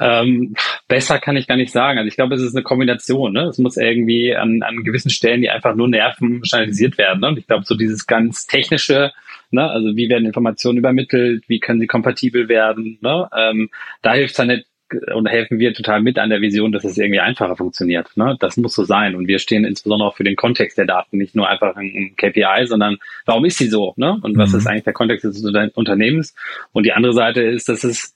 Ähm, 0.00 0.54
besser 0.88 1.18
kann 1.18 1.36
ich 1.36 1.46
gar 1.46 1.56
nicht 1.56 1.72
sagen. 1.72 1.98
Also 1.98 2.08
ich 2.08 2.16
glaube, 2.16 2.34
es 2.34 2.42
ist 2.42 2.54
eine 2.54 2.62
Kombination. 2.62 3.32
Ne? 3.32 3.44
Es 3.44 3.58
muss 3.58 3.76
irgendwie 3.76 4.34
an, 4.34 4.62
an 4.62 4.84
gewissen 4.84 5.10
Stellen, 5.10 5.42
die 5.42 5.50
einfach 5.50 5.74
nur 5.74 5.88
nerven, 5.88 6.44
standardisiert 6.44 6.98
werden. 6.98 7.20
Ne? 7.20 7.28
Und 7.28 7.38
ich 7.38 7.46
glaube, 7.46 7.64
so 7.64 7.74
dieses 7.74 8.06
ganz 8.06 8.46
technische, 8.46 9.12
ne? 9.50 9.70
also 9.70 9.96
wie 9.96 10.08
werden 10.08 10.26
Informationen 10.26 10.78
übermittelt, 10.78 11.44
wie 11.48 11.60
können 11.60 11.80
sie 11.80 11.86
kompatibel 11.86 12.48
werden, 12.48 12.98
ne? 13.00 13.28
ähm, 13.36 13.70
da 14.02 14.14
hilft 14.14 14.32
es 14.32 14.36
dann 14.36 14.48
nicht 14.48 14.66
und 15.14 15.26
helfen 15.28 15.58
wir 15.58 15.72
total 15.74 16.02
mit 16.02 16.18
an 16.18 16.30
der 16.30 16.40
Vision, 16.40 16.72
dass 16.72 16.84
es 16.84 16.98
irgendwie 16.98 17.20
einfacher 17.20 17.56
funktioniert. 17.56 18.16
Ne? 18.16 18.36
Das 18.38 18.56
muss 18.56 18.74
so 18.74 18.84
sein. 18.84 19.14
Und 19.14 19.26
wir 19.26 19.38
stehen 19.38 19.64
insbesondere 19.64 20.08
auch 20.08 20.16
für 20.16 20.24
den 20.24 20.36
Kontext 20.36 20.78
der 20.78 20.86
Daten, 20.86 21.16
nicht 21.16 21.34
nur 21.34 21.48
einfach 21.48 21.76
ein 21.76 22.14
KPI, 22.16 22.66
sondern 22.66 22.98
warum 23.26 23.44
ist 23.44 23.58
sie 23.58 23.68
so? 23.68 23.94
Ne? 23.96 24.18
Und 24.22 24.36
was 24.36 24.52
mhm. 24.52 24.58
ist 24.58 24.66
eigentlich 24.66 24.84
der 24.84 24.92
Kontext 24.92 25.24
des 25.24 25.44
Unternehmens? 25.74 26.34
Und 26.72 26.84
die 26.84 26.92
andere 26.92 27.14
Seite 27.14 27.42
ist, 27.42 27.68
dass 27.68 27.84
es 27.84 28.13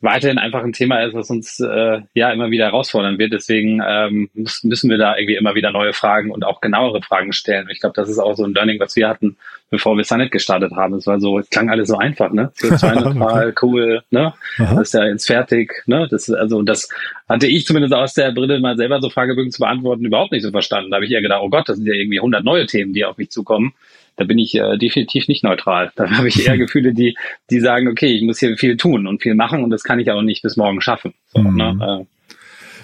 weiterhin 0.00 0.38
einfach 0.38 0.62
ein 0.62 0.72
Thema 0.72 1.02
ist, 1.02 1.14
was 1.14 1.28
uns 1.28 1.58
äh, 1.58 2.00
ja 2.14 2.30
immer 2.30 2.50
wieder 2.50 2.66
herausfordern 2.66 3.18
wird. 3.18 3.32
Deswegen 3.32 3.82
ähm, 3.84 4.30
müssen 4.34 4.90
wir 4.90 4.98
da 4.98 5.16
irgendwie 5.16 5.34
immer 5.34 5.56
wieder 5.56 5.72
neue 5.72 5.92
Fragen 5.92 6.30
und 6.30 6.44
auch 6.44 6.60
genauere 6.60 7.02
Fragen 7.02 7.32
stellen. 7.32 7.64
Und 7.64 7.72
ich 7.72 7.80
glaube, 7.80 7.94
das 7.96 8.08
ist 8.08 8.18
auch 8.18 8.34
so 8.34 8.44
ein 8.44 8.54
Learning, 8.54 8.78
was 8.78 8.94
wir 8.94 9.08
hatten, 9.08 9.36
bevor 9.70 9.96
wir 9.96 10.04
Sunet 10.04 10.30
gestartet 10.30 10.72
haben. 10.76 10.94
Es 10.94 11.06
war 11.08 11.18
so, 11.18 11.38
es 11.38 11.50
klang 11.50 11.68
alles 11.68 11.88
so 11.88 11.98
einfach, 11.98 12.30
ne? 12.30 12.52
CO2-neutral, 12.58 13.54
cool, 13.62 14.02
ne? 14.10 14.34
Aha. 14.58 14.74
Das 14.76 14.88
ist 14.88 14.94
ja 14.94 15.04
jetzt 15.04 15.26
fertig, 15.26 15.82
ne? 15.86 16.06
Das 16.08 16.30
also 16.30 16.62
das 16.62 16.88
hatte 17.28 17.48
ich 17.48 17.66
zumindest 17.66 17.92
aus 17.92 18.14
der 18.14 18.30
Brille 18.30 18.60
mal 18.60 18.76
selber 18.76 19.00
so 19.00 19.10
Fragebögen 19.10 19.50
zu 19.50 19.58
beantworten 19.58 20.04
überhaupt 20.04 20.30
nicht 20.30 20.42
so 20.42 20.52
verstanden. 20.52 20.92
Da 20.92 20.96
habe 20.96 21.06
ich 21.06 21.12
eher 21.12 21.22
gedacht, 21.22 21.40
oh 21.42 21.50
Gott, 21.50 21.68
das 21.68 21.76
sind 21.76 21.86
ja 21.86 21.94
irgendwie 21.94 22.20
100 22.20 22.44
neue 22.44 22.66
Themen, 22.66 22.92
die 22.92 23.04
auf 23.04 23.16
mich 23.18 23.30
zukommen 23.30 23.74
da 24.18 24.24
bin 24.24 24.36
ich 24.36 24.54
äh, 24.54 24.76
definitiv 24.76 25.28
nicht 25.28 25.44
neutral. 25.44 25.90
Da 25.96 26.10
habe 26.18 26.28
ich 26.28 26.46
eher 26.46 26.58
Gefühle, 26.58 26.92
die, 26.92 27.16
die 27.50 27.60
sagen, 27.60 27.88
okay, 27.88 28.08
ich 28.14 28.22
muss 28.22 28.38
hier 28.38 28.56
viel 28.58 28.76
tun 28.76 29.06
und 29.06 29.22
viel 29.22 29.34
machen 29.34 29.64
und 29.64 29.70
das 29.70 29.84
kann 29.84 29.98
ich 29.98 30.10
auch 30.10 30.22
nicht 30.22 30.42
bis 30.42 30.56
morgen 30.56 30.82
schaffen. 30.82 31.14
So, 31.28 31.40
mhm. 31.40 31.56
ne? 31.56 32.00
äh, 32.02 32.04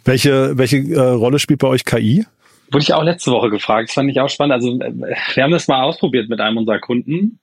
welche 0.04 0.56
welche 0.56 0.78
äh, 0.78 1.00
Rolle 1.00 1.38
spielt 1.38 1.60
bei 1.60 1.68
euch 1.68 1.84
KI? 1.84 2.24
Wurde 2.70 2.82
ich 2.82 2.94
auch 2.94 3.02
letzte 3.02 3.30
Woche 3.30 3.50
gefragt. 3.50 3.88
Das 3.88 3.94
fand 3.94 4.10
ich 4.10 4.20
auch 4.20 4.28
spannend. 4.28 4.54
Also 4.54 4.80
äh, 4.80 4.92
wir 5.34 5.42
haben 5.42 5.50
das 5.50 5.68
mal 5.68 5.82
ausprobiert 5.82 6.28
mit 6.28 6.40
einem 6.40 6.58
unserer 6.58 6.78
Kunden. 6.78 7.40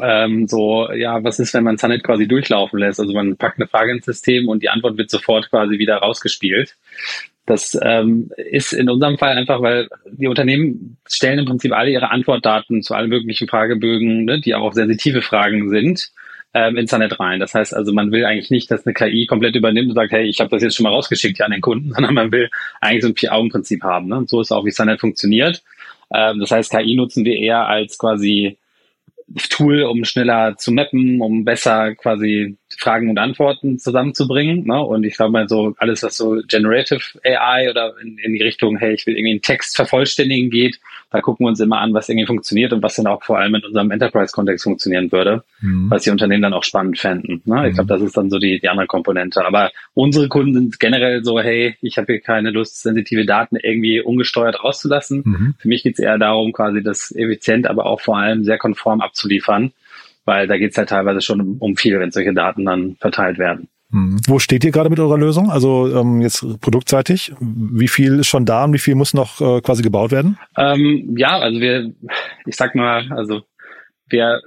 Ähm, 0.00 0.48
so, 0.48 0.90
ja, 0.92 1.22
was 1.22 1.38
ist, 1.38 1.52
wenn 1.52 1.64
man 1.64 1.76
Zanet 1.76 2.02
quasi 2.02 2.26
durchlaufen 2.26 2.78
lässt? 2.78 2.98
Also 2.98 3.12
man 3.12 3.36
packt 3.36 3.58
eine 3.58 3.68
Frage 3.68 3.92
ins 3.92 4.06
System 4.06 4.48
und 4.48 4.62
die 4.62 4.70
Antwort 4.70 4.96
wird 4.96 5.10
sofort 5.10 5.50
quasi 5.50 5.78
wieder 5.78 5.96
rausgespielt. 5.98 6.76
Das 7.46 7.76
ähm, 7.82 8.30
ist 8.36 8.72
in 8.72 8.88
unserem 8.88 9.18
Fall 9.18 9.36
einfach, 9.36 9.60
weil 9.62 9.88
die 10.10 10.28
Unternehmen 10.28 10.98
stellen 11.08 11.40
im 11.40 11.44
Prinzip 11.44 11.72
alle 11.72 11.90
ihre 11.90 12.10
Antwortdaten 12.10 12.82
zu 12.82 12.94
allen 12.94 13.08
möglichen 13.08 13.48
Fragebögen, 13.48 14.24
ne, 14.24 14.40
die 14.40 14.54
auch 14.54 14.72
sensitive 14.72 15.22
Fragen 15.22 15.68
sind, 15.68 16.12
ähm, 16.54 16.76
ins 16.76 16.92
Internet 16.92 17.18
rein. 17.18 17.40
Das 17.40 17.54
heißt 17.54 17.74
also, 17.74 17.92
man 17.92 18.12
will 18.12 18.24
eigentlich 18.24 18.50
nicht, 18.50 18.70
dass 18.70 18.86
eine 18.86 18.94
KI 18.94 19.26
komplett 19.26 19.56
übernimmt 19.56 19.88
und 19.88 19.94
sagt, 19.94 20.12
hey, 20.12 20.24
ich 20.24 20.38
habe 20.38 20.50
das 20.50 20.62
jetzt 20.62 20.76
schon 20.76 20.84
mal 20.84 20.90
rausgeschickt 20.90 21.38
hier 21.38 21.46
an 21.46 21.52
den 21.52 21.60
Kunden, 21.60 21.92
sondern 21.94 22.14
man 22.14 22.30
will 22.30 22.48
eigentlich 22.80 23.02
so 23.02 23.08
ein 23.08 23.16
Vier-Augen-Prinzip 23.16 23.82
haben. 23.82 24.08
Ne? 24.08 24.18
Und 24.18 24.28
so 24.28 24.40
ist 24.40 24.52
auch, 24.52 24.64
wie 24.64 24.68
Internet 24.68 25.00
funktioniert. 25.00 25.62
Ähm, 26.14 26.38
das 26.38 26.50
heißt, 26.50 26.70
KI 26.70 26.94
nutzen 26.94 27.24
wir 27.24 27.36
eher 27.36 27.66
als 27.66 27.98
quasi 27.98 28.58
Tool, 29.48 29.82
um 29.84 30.04
schneller 30.04 30.56
zu 30.58 30.72
mappen, 30.72 31.20
um 31.20 31.44
besser 31.44 31.94
quasi 31.94 32.56
Fragen 32.78 33.10
und 33.10 33.18
Antworten 33.18 33.78
zusammenzubringen. 33.78 34.66
Ne? 34.66 34.80
Und 34.80 35.04
ich 35.04 35.16
glaube 35.16 35.32
mal 35.32 35.48
so 35.48 35.74
alles, 35.78 36.02
was 36.02 36.16
so 36.16 36.40
Generative 36.48 37.00
AI 37.24 37.70
oder 37.70 37.94
in, 38.02 38.18
in, 38.18 38.32
die 38.32 38.42
Richtung, 38.42 38.76
hey, 38.76 38.94
ich 38.94 39.06
will 39.06 39.16
irgendwie 39.16 39.32
einen 39.32 39.42
Text 39.42 39.76
vervollständigen 39.76 40.50
geht, 40.50 40.80
da 41.10 41.20
gucken 41.20 41.44
wir 41.44 41.50
uns 41.50 41.60
immer 41.60 41.80
an, 41.80 41.92
was 41.92 42.08
irgendwie 42.08 42.26
funktioniert 42.26 42.72
und 42.72 42.82
was 42.82 42.96
dann 42.96 43.06
auch 43.06 43.22
vor 43.22 43.38
allem 43.38 43.54
in 43.54 43.64
unserem 43.64 43.90
Enterprise-Kontext 43.90 44.64
funktionieren 44.64 45.12
würde, 45.12 45.44
mhm. 45.60 45.90
was 45.90 46.04
die 46.04 46.10
Unternehmen 46.10 46.42
dann 46.42 46.54
auch 46.54 46.64
spannend 46.64 46.98
fänden. 46.98 47.42
Ne? 47.44 47.68
Ich 47.68 47.74
glaube, 47.74 47.94
mhm. 47.94 47.98
das 47.98 48.02
ist 48.02 48.16
dann 48.16 48.30
so 48.30 48.38
die, 48.38 48.60
die 48.60 48.68
andere 48.68 48.86
Komponente. 48.86 49.44
Aber 49.44 49.70
unsere 49.94 50.28
Kunden 50.28 50.54
sind 50.54 50.80
generell 50.80 51.22
so, 51.22 51.38
hey, 51.38 51.76
ich 51.82 51.98
habe 51.98 52.12
hier 52.12 52.20
keine 52.20 52.50
Lust, 52.50 52.82
sensitive 52.82 53.26
Daten 53.26 53.56
irgendwie 53.56 54.00
ungesteuert 54.00 54.64
rauszulassen. 54.64 55.22
Mhm. 55.24 55.54
Für 55.58 55.68
mich 55.68 55.82
geht 55.82 55.94
es 55.94 55.98
eher 55.98 56.18
darum, 56.18 56.52
quasi 56.52 56.82
das 56.82 57.14
effizient, 57.14 57.66
aber 57.66 57.86
auch 57.86 58.00
vor 58.00 58.16
allem 58.16 58.44
sehr 58.44 58.58
konform 58.58 59.02
abzuliefern 59.02 59.72
weil 60.24 60.46
da 60.46 60.56
geht 60.56 60.72
es 60.72 60.78
halt 60.78 60.88
teilweise 60.88 61.20
schon 61.20 61.56
um 61.58 61.76
viel, 61.76 61.98
wenn 61.98 62.10
solche 62.10 62.32
Daten 62.32 62.64
dann 62.64 62.96
verteilt 62.96 63.38
werden. 63.38 63.68
Hm. 63.90 64.18
Wo 64.26 64.38
steht 64.38 64.64
ihr 64.64 64.70
gerade 64.70 64.88
mit 64.88 64.98
eurer 64.98 65.18
Lösung? 65.18 65.50
Also 65.50 65.94
ähm, 65.94 66.22
jetzt 66.22 66.44
produktseitig, 66.60 67.32
wie 67.40 67.88
viel 67.88 68.20
ist 68.20 68.28
schon 68.28 68.46
da 68.46 68.64
und 68.64 68.72
wie 68.72 68.78
viel 68.78 68.94
muss 68.94 69.12
noch 69.12 69.40
äh, 69.40 69.60
quasi 69.60 69.82
gebaut 69.82 70.10
werden? 70.10 70.38
Ähm, 70.56 71.14
ja, 71.16 71.38
also 71.38 71.60
wir, 71.60 71.92
ich 72.46 72.56
sag 72.56 72.74
mal, 72.74 73.12
also 73.12 73.42
wir 74.08 74.40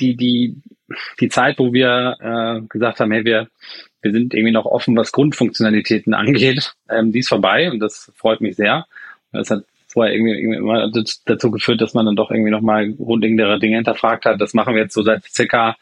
die 0.00 0.16
die 0.16 0.56
die 1.20 1.28
Zeit, 1.28 1.58
wo 1.58 1.72
wir 1.72 2.16
äh, 2.20 2.66
gesagt 2.68 3.00
haben, 3.00 3.12
hey, 3.12 3.24
wir 3.24 3.48
wir 4.02 4.12
sind 4.12 4.34
irgendwie 4.34 4.52
noch 4.52 4.66
offen, 4.66 4.96
was 4.96 5.12
Grundfunktionalitäten 5.12 6.14
angeht, 6.14 6.74
ähm, 6.90 7.12
die 7.12 7.20
ist 7.20 7.28
vorbei 7.28 7.70
und 7.70 7.78
das 7.78 8.12
freut 8.16 8.40
mich 8.40 8.56
sehr. 8.56 8.86
Das 9.32 9.50
hat 9.50 9.64
vorher 9.96 10.14
irgendwie, 10.14 10.56
immer 10.56 10.90
dazu 11.24 11.50
geführt, 11.50 11.80
dass 11.80 11.94
man 11.94 12.04
dann 12.04 12.16
doch 12.16 12.30
irgendwie 12.30 12.50
nochmal 12.50 12.92
grundlegendere 12.92 13.58
Dinge 13.58 13.76
hinterfragt 13.76 14.26
hat. 14.26 14.38
Das 14.42 14.52
machen 14.52 14.74
wir 14.74 14.82
jetzt 14.82 14.92
so 14.92 15.02
seit 15.02 15.24
circa 15.24 15.74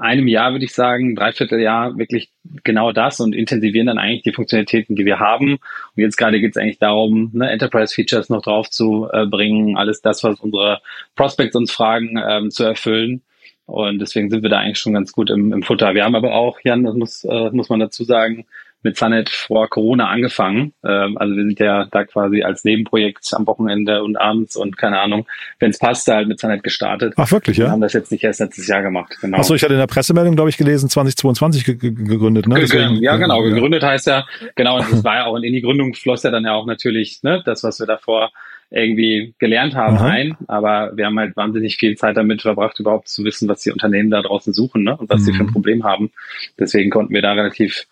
einem 0.00 0.26
Jahr, 0.26 0.50
würde 0.50 0.64
ich 0.64 0.74
sagen, 0.74 1.14
dreiviertel 1.14 1.60
Jahr 1.60 1.96
wirklich 1.96 2.30
genau 2.64 2.90
das 2.90 3.20
und 3.20 3.36
intensivieren 3.36 3.86
dann 3.86 3.98
eigentlich 3.98 4.22
die 4.22 4.32
Funktionalitäten, 4.32 4.96
die 4.96 5.04
wir 5.04 5.20
haben. 5.20 5.52
Und 5.52 6.02
jetzt 6.02 6.16
gerade 6.16 6.40
geht 6.40 6.50
es 6.50 6.56
eigentlich 6.56 6.80
darum, 6.80 7.30
ne, 7.34 7.48
Enterprise-Features 7.50 8.28
noch 8.28 8.42
drauf 8.42 8.68
zu 8.68 9.08
äh, 9.12 9.26
bringen, 9.26 9.76
alles 9.76 10.02
das, 10.02 10.24
was 10.24 10.40
unsere 10.40 10.80
Prospects 11.14 11.54
uns 11.54 11.70
fragen, 11.70 12.20
ähm, 12.28 12.50
zu 12.50 12.64
erfüllen. 12.64 13.22
Und 13.66 14.00
deswegen 14.00 14.28
sind 14.28 14.42
wir 14.42 14.50
da 14.50 14.58
eigentlich 14.58 14.80
schon 14.80 14.94
ganz 14.94 15.12
gut 15.12 15.30
im, 15.30 15.52
im 15.52 15.62
Futter. 15.62 15.94
Wir 15.94 16.04
haben 16.04 16.16
aber 16.16 16.34
auch, 16.34 16.58
Jan, 16.64 16.82
das 16.82 16.96
muss, 16.96 17.24
äh, 17.24 17.50
muss 17.50 17.68
man 17.68 17.78
dazu 17.78 18.02
sagen, 18.02 18.44
mit 18.86 18.96
Zanet 18.96 19.28
vor 19.30 19.68
Corona 19.68 20.08
angefangen. 20.08 20.72
Ähm, 20.84 21.18
also 21.18 21.34
wir 21.34 21.42
sind 21.42 21.58
ja 21.58 21.86
da 21.90 22.04
quasi 22.04 22.42
als 22.42 22.62
Nebenprojekt 22.62 23.28
am 23.32 23.44
Wochenende 23.46 24.04
und 24.04 24.16
abends 24.16 24.54
und 24.54 24.78
keine 24.78 25.00
Ahnung, 25.00 25.26
wenn 25.58 25.70
es 25.70 25.78
passt, 25.78 26.06
halt 26.06 26.28
mit 26.28 26.38
Zanet 26.38 26.62
gestartet. 26.62 27.14
Ach 27.16 27.30
wirklich, 27.32 27.56
ja? 27.56 27.66
Wir 27.66 27.72
haben 27.72 27.80
das 27.80 27.92
jetzt 27.92 28.12
nicht 28.12 28.22
erst 28.22 28.38
letztes 28.38 28.68
Jahr 28.68 28.82
gemacht. 28.82 29.16
Genau. 29.20 29.38
Achso, 29.38 29.54
ich 29.54 29.62
hatte 29.64 29.74
in 29.74 29.80
der 29.80 29.88
Pressemeldung, 29.88 30.36
glaube 30.36 30.50
ich, 30.50 30.56
gelesen, 30.56 30.88
2022 30.88 31.64
gegründet. 31.64 32.46
Ne? 32.46 32.60
Deswegen, 32.60 33.02
ja, 33.02 33.16
genau. 33.16 33.42
Gegründet 33.42 33.82
heißt 33.82 34.06
ja, 34.06 34.24
genau, 34.54 34.76
und 34.78 34.92
das 34.92 35.02
war 35.02 35.16
ja 35.16 35.24
auch 35.26 35.36
in 35.36 35.52
die 35.52 35.62
Gründung 35.62 35.94
floss 35.94 36.22
ja 36.22 36.30
dann 36.30 36.44
ja 36.44 36.54
auch 36.54 36.66
natürlich 36.66 37.22
ne, 37.24 37.42
das, 37.44 37.64
was 37.64 37.80
wir 37.80 37.86
davor 37.86 38.30
irgendwie 38.70 39.34
gelernt 39.38 39.74
haben 39.74 39.96
Aha. 39.96 40.08
ein, 40.08 40.36
aber 40.48 40.92
wir 40.96 41.06
haben 41.06 41.18
halt 41.18 41.36
wahnsinnig 41.36 41.76
viel 41.76 41.96
Zeit 41.96 42.16
damit 42.16 42.42
verbracht, 42.42 42.78
überhaupt 42.80 43.08
zu 43.08 43.24
wissen, 43.24 43.48
was 43.48 43.60
die 43.60 43.70
Unternehmen 43.70 44.10
da 44.10 44.22
draußen 44.22 44.52
suchen 44.52 44.82
ne? 44.82 44.96
und 44.96 45.08
was 45.08 45.20
mhm. 45.20 45.24
sie 45.24 45.32
für 45.32 45.44
ein 45.44 45.46
mhm. 45.46 45.52
Problem 45.52 45.84
haben. 45.84 46.10
Deswegen 46.58 46.90
konnten 46.90 47.14
wir 47.14 47.22
da 47.22 47.32
relativ 47.32 47.86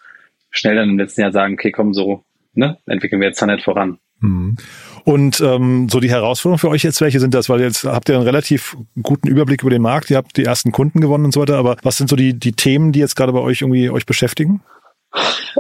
schnell 0.55 0.77
dann 0.77 0.91
im 0.91 0.99
letzten 0.99 1.21
Jahr 1.21 1.33
sagen, 1.33 1.55
okay, 1.55 1.73
komm, 1.73 1.93
so 1.93 2.25
ne, 2.55 2.79
entwickeln 2.87 3.21
wir 3.21 3.29
jetzt 3.29 3.39
Zanet 3.39 3.63
voran. 3.63 3.99
Mhm. 4.21 4.57
Und 5.05 5.41
ähm, 5.41 5.89
so 5.91 6.01
die 6.01 6.09
Herausforderungen 6.09 6.59
für 6.59 6.71
euch 6.71 6.83
jetzt, 6.83 7.01
welche 7.03 7.21
sind 7.21 7.35
das? 7.35 7.51
Weil 7.51 7.61
jetzt 7.61 7.85
habt 7.85 8.09
ihr 8.09 8.15
einen 8.15 8.25
relativ 8.25 8.77
guten 9.03 9.29
Überblick 9.29 9.61
über 9.61 9.71
den 9.71 9.83
Markt, 9.83 10.11
ihr 10.11 10.17
habt 10.17 10.37
die 10.37 10.45
ersten 10.45 10.73
Kunden 10.73 11.01
gewonnen 11.01 11.27
und 11.27 11.35
so 11.35 11.43
weiter, 11.43 11.59
aber 11.59 11.77
was 11.83 11.99
sind 11.99 12.09
so 12.09 12.17
die, 12.17 12.39
die 12.39 12.53
Themen, 12.53 12.93
die 12.93 13.01
jetzt 13.01 13.17
gerade 13.17 13.33
bei 13.33 13.41
euch 13.41 13.61
irgendwie 13.61 13.91
euch 13.91 14.07
beschäftigen? 14.07 14.63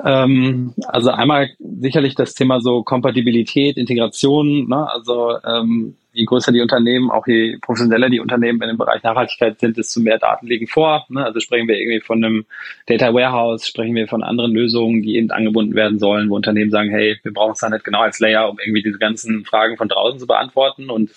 Ähm, 0.04 0.75
also 0.87 1.11
einmal 1.11 1.50
sicherlich 1.58 2.14
das 2.14 2.34
Thema 2.34 2.61
so 2.61 2.82
Kompatibilität, 2.82 3.76
Integration, 3.76 4.68
ne? 4.68 4.90
also 4.90 5.38
ähm, 5.44 5.96
je 6.12 6.25
größer 6.25 6.52
die 6.52 6.61
Unternehmen, 6.61 7.11
auch 7.11 7.26
je 7.26 7.58
professioneller 7.61 8.08
die 8.08 8.20
Unternehmen 8.20 8.62
in 8.62 8.68
dem 8.68 8.78
Bereich 8.78 9.02
Nachhaltigkeit 9.02 9.58
sind, 9.58 9.76
desto 9.76 10.00
mehr 10.00 10.18
Daten 10.18 10.46
liegen 10.46 10.66
vor. 10.66 11.04
Ne? 11.08 11.25
Also 11.25 11.40
sprechen 11.40 11.68
wir 11.68 11.76
irgendwie 11.76 12.00
von 12.00 12.25
einem 12.25 12.46
Data 12.87 13.12
Warehouse, 13.12 13.66
sprechen 13.66 13.94
wir 13.94 14.08
von 14.08 14.23
anderen 14.23 14.52
Lösungen, 14.52 15.02
die 15.02 15.16
eben 15.16 15.30
angebunden 15.30 15.75
werden 15.75 15.99
sollen, 15.99 16.30
wo 16.30 16.37
Unternehmen 16.37 16.70
sagen, 16.70 16.90
hey, 16.90 17.18
wir 17.23 17.32
brauchen 17.32 17.52
es 17.52 17.61
da 17.61 17.68
nicht 17.68 17.84
genau 17.84 18.00
als 18.00 18.20
Layer, 18.20 18.49
um 18.49 18.58
irgendwie 18.58 18.82
diese 18.82 18.99
ganzen 18.99 19.44
Fragen 19.44 19.76
von 19.76 19.88
draußen 19.88 20.20
zu 20.20 20.26
beantworten 20.26 20.90
und 20.90 21.11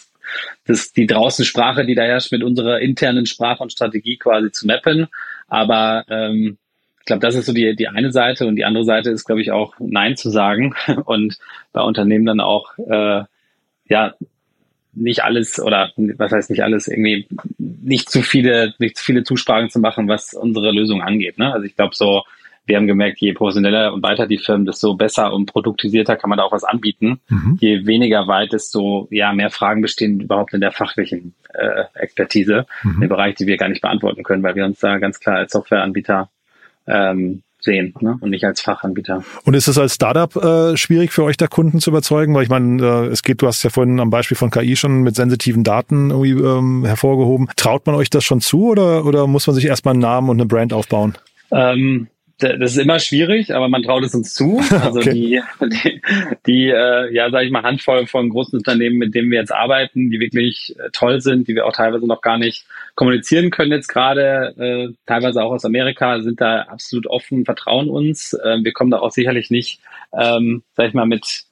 das, 0.66 0.92
die 0.92 1.08
draußen 1.08 1.46
Sprache, 1.46 1.86
die 1.86 1.96
da 1.96 2.04
herrscht, 2.04 2.32
mit 2.32 2.44
unserer 2.44 2.80
internen 2.80 3.26
Sprache 3.26 3.64
und 3.64 3.72
Strategie 3.72 4.18
quasi 4.18 4.52
zu 4.52 4.68
mappen. 4.68 5.08
Aber 5.48 6.04
ähm, 6.10 6.58
ich 7.08 7.10
glaube, 7.10 7.22
das 7.22 7.36
ist 7.36 7.46
so 7.46 7.54
die, 7.54 7.74
die 7.74 7.88
eine 7.88 8.12
Seite 8.12 8.48
und 8.48 8.58
die 8.58 8.66
andere 8.66 8.84
Seite 8.84 9.12
ist, 9.12 9.24
glaube 9.24 9.40
ich, 9.40 9.54
auch 9.54 9.76
Nein 9.80 10.18
zu 10.18 10.30
sagen 10.30 10.76
und 11.06 11.38
bei 11.72 11.82
Unternehmen 11.82 12.26
dann 12.26 12.42
auch 12.42 12.78
äh, 12.78 13.24
ja 13.88 14.14
nicht 14.92 15.24
alles 15.24 15.58
oder 15.58 15.94
was 15.96 16.34
heißt 16.34 16.50
nicht 16.50 16.64
alles, 16.64 16.90
irgendwie 16.90 17.26
nicht 17.58 18.10
zu 18.10 18.22
viele, 18.22 18.74
nicht 18.78 18.98
zu 18.98 19.06
viele 19.06 19.24
Zusprachen 19.24 19.70
zu 19.70 19.80
machen, 19.80 20.10
was 20.10 20.34
unsere 20.34 20.74
Lösung 20.74 21.02
angeht. 21.02 21.38
Ne? 21.38 21.54
Also 21.54 21.66
ich 21.66 21.78
glaube 21.78 21.96
so, 21.96 22.24
wir 22.66 22.76
haben 22.76 22.88
gemerkt, 22.88 23.22
je 23.22 23.32
professioneller 23.32 23.94
und 23.94 24.04
weiter 24.04 24.28
die 24.28 24.38
Firmen, 24.38 24.66
desto 24.66 24.96
besser 24.96 25.32
und 25.32 25.46
produktisierter 25.46 26.18
kann 26.18 26.30
man 26.30 26.36
da 26.36 26.44
auch 26.44 26.52
was 26.52 26.66
anbieten. 26.66 27.22
Mhm. 27.30 27.58
Je 27.62 27.86
weniger 27.86 28.28
weit, 28.28 28.52
desto 28.52 29.08
ja, 29.12 29.32
mehr 29.32 29.50
Fragen 29.50 29.82
bestehen 29.82 30.20
überhaupt 30.20 30.54
in 30.54 30.60
der 30.60 30.74
fachlichen 30.74 31.36
äh, 31.54 31.86
Expertise, 31.94 32.66
mhm. 32.84 33.04
im 33.04 33.08
Bereich, 33.08 33.36
die 33.36 33.48
wir 33.48 33.56
gar 33.56 33.70
nicht 33.70 33.82
beantworten 33.82 34.24
können, 34.24 34.44
weil 34.44 34.56
wir 34.56 34.66
uns 34.66 34.82
da 34.82 34.98
ganz 34.98 35.22
klar 35.22 35.38
als 35.38 35.54
Softwareanbieter 35.54 36.30
ähm, 36.88 37.44
sehen 37.60 37.94
ne? 38.00 38.18
und 38.20 38.30
nicht 38.30 38.46
als 38.46 38.62
Fachanbieter. 38.62 39.24
Und 39.44 39.54
ist 39.54 39.68
es 39.68 39.78
als 39.78 39.96
Startup 39.96 40.36
äh, 40.36 40.78
schwierig 40.78 41.12
für 41.12 41.24
euch 41.24 41.38
da 41.38 41.48
Kunden 41.48 41.80
zu 41.80 41.90
überzeugen? 41.90 42.34
Weil 42.34 42.44
ich 42.44 42.50
meine, 42.50 42.84
äh, 42.84 43.06
es 43.08 43.24
geht, 43.24 43.42
du 43.42 43.48
hast 43.48 43.64
ja 43.64 43.70
vorhin 43.70 44.00
am 44.00 44.10
Beispiel 44.10 44.38
von 44.38 44.52
KI 44.52 44.76
schon 44.76 45.02
mit 45.02 45.16
sensitiven 45.16 45.64
Daten 45.64 46.12
irgendwie 46.12 46.32
ähm, 46.32 46.86
hervorgehoben. 46.86 47.50
Traut 47.56 47.86
man 47.86 47.96
euch 47.96 48.10
das 48.10 48.24
schon 48.24 48.42
zu 48.42 48.70
oder, 48.70 49.06
oder 49.06 49.28
muss 49.28 49.48
man 49.48 49.56
sich 49.56 49.66
erstmal 49.66 49.94
einen 49.94 50.02
Namen 50.02 50.30
und 50.30 50.38
eine 50.38 50.48
Brand 50.48 50.74
aufbauen? 50.74 51.18
Ähm, 51.52 52.08
das 52.38 52.74
ist 52.74 52.78
immer 52.78 53.00
schwierig, 53.00 53.54
aber 53.56 53.68
man 53.68 53.82
traut 53.82 54.04
es 54.04 54.14
uns 54.14 54.34
zu. 54.34 54.62
Also 54.88 55.00
okay. 55.00 55.12
die, 55.12 55.42
die, 55.62 56.02
die 56.46 56.70
äh, 56.70 57.14
ja, 57.14 57.30
sage 57.32 57.46
ich 57.46 57.52
mal, 57.52 57.64
Handvoll 57.64 58.06
von 58.06 58.30
großen 58.30 58.58
Unternehmen, 58.58 58.98
mit 58.98 59.16
denen 59.16 59.32
wir 59.32 59.40
jetzt 59.40 59.52
arbeiten, 59.52 60.12
die 60.12 60.20
wirklich 60.20 60.76
äh, 60.78 60.90
toll 60.94 61.20
sind, 61.20 61.48
die 61.48 61.56
wir 61.56 61.66
auch 61.66 61.74
teilweise 61.74 62.06
noch 62.06 62.22
gar 62.22 62.38
nicht 62.38 62.66
kommunizieren 62.96 63.50
können 63.50 63.72
jetzt 63.72 63.88
gerade, 63.88 64.54
äh, 64.58 64.94
teilweise 65.06 65.44
auch 65.44 65.52
aus 65.52 65.66
Amerika, 65.66 66.22
sind 66.22 66.40
da 66.40 66.62
absolut 66.62 67.08
offen, 67.08 67.44
vertrauen 67.44 67.90
uns. 67.90 68.34
Äh, 68.34 68.60
wir 68.64 68.72
kommen 68.72 68.92
da 68.92 69.00
auch 69.00 69.12
sicherlich 69.12 69.50
nicht, 69.50 69.80
ähm, 70.14 70.64
sag 70.76 70.90
ich 70.90 70.94
mal, 70.94 71.08
mit 71.08 71.47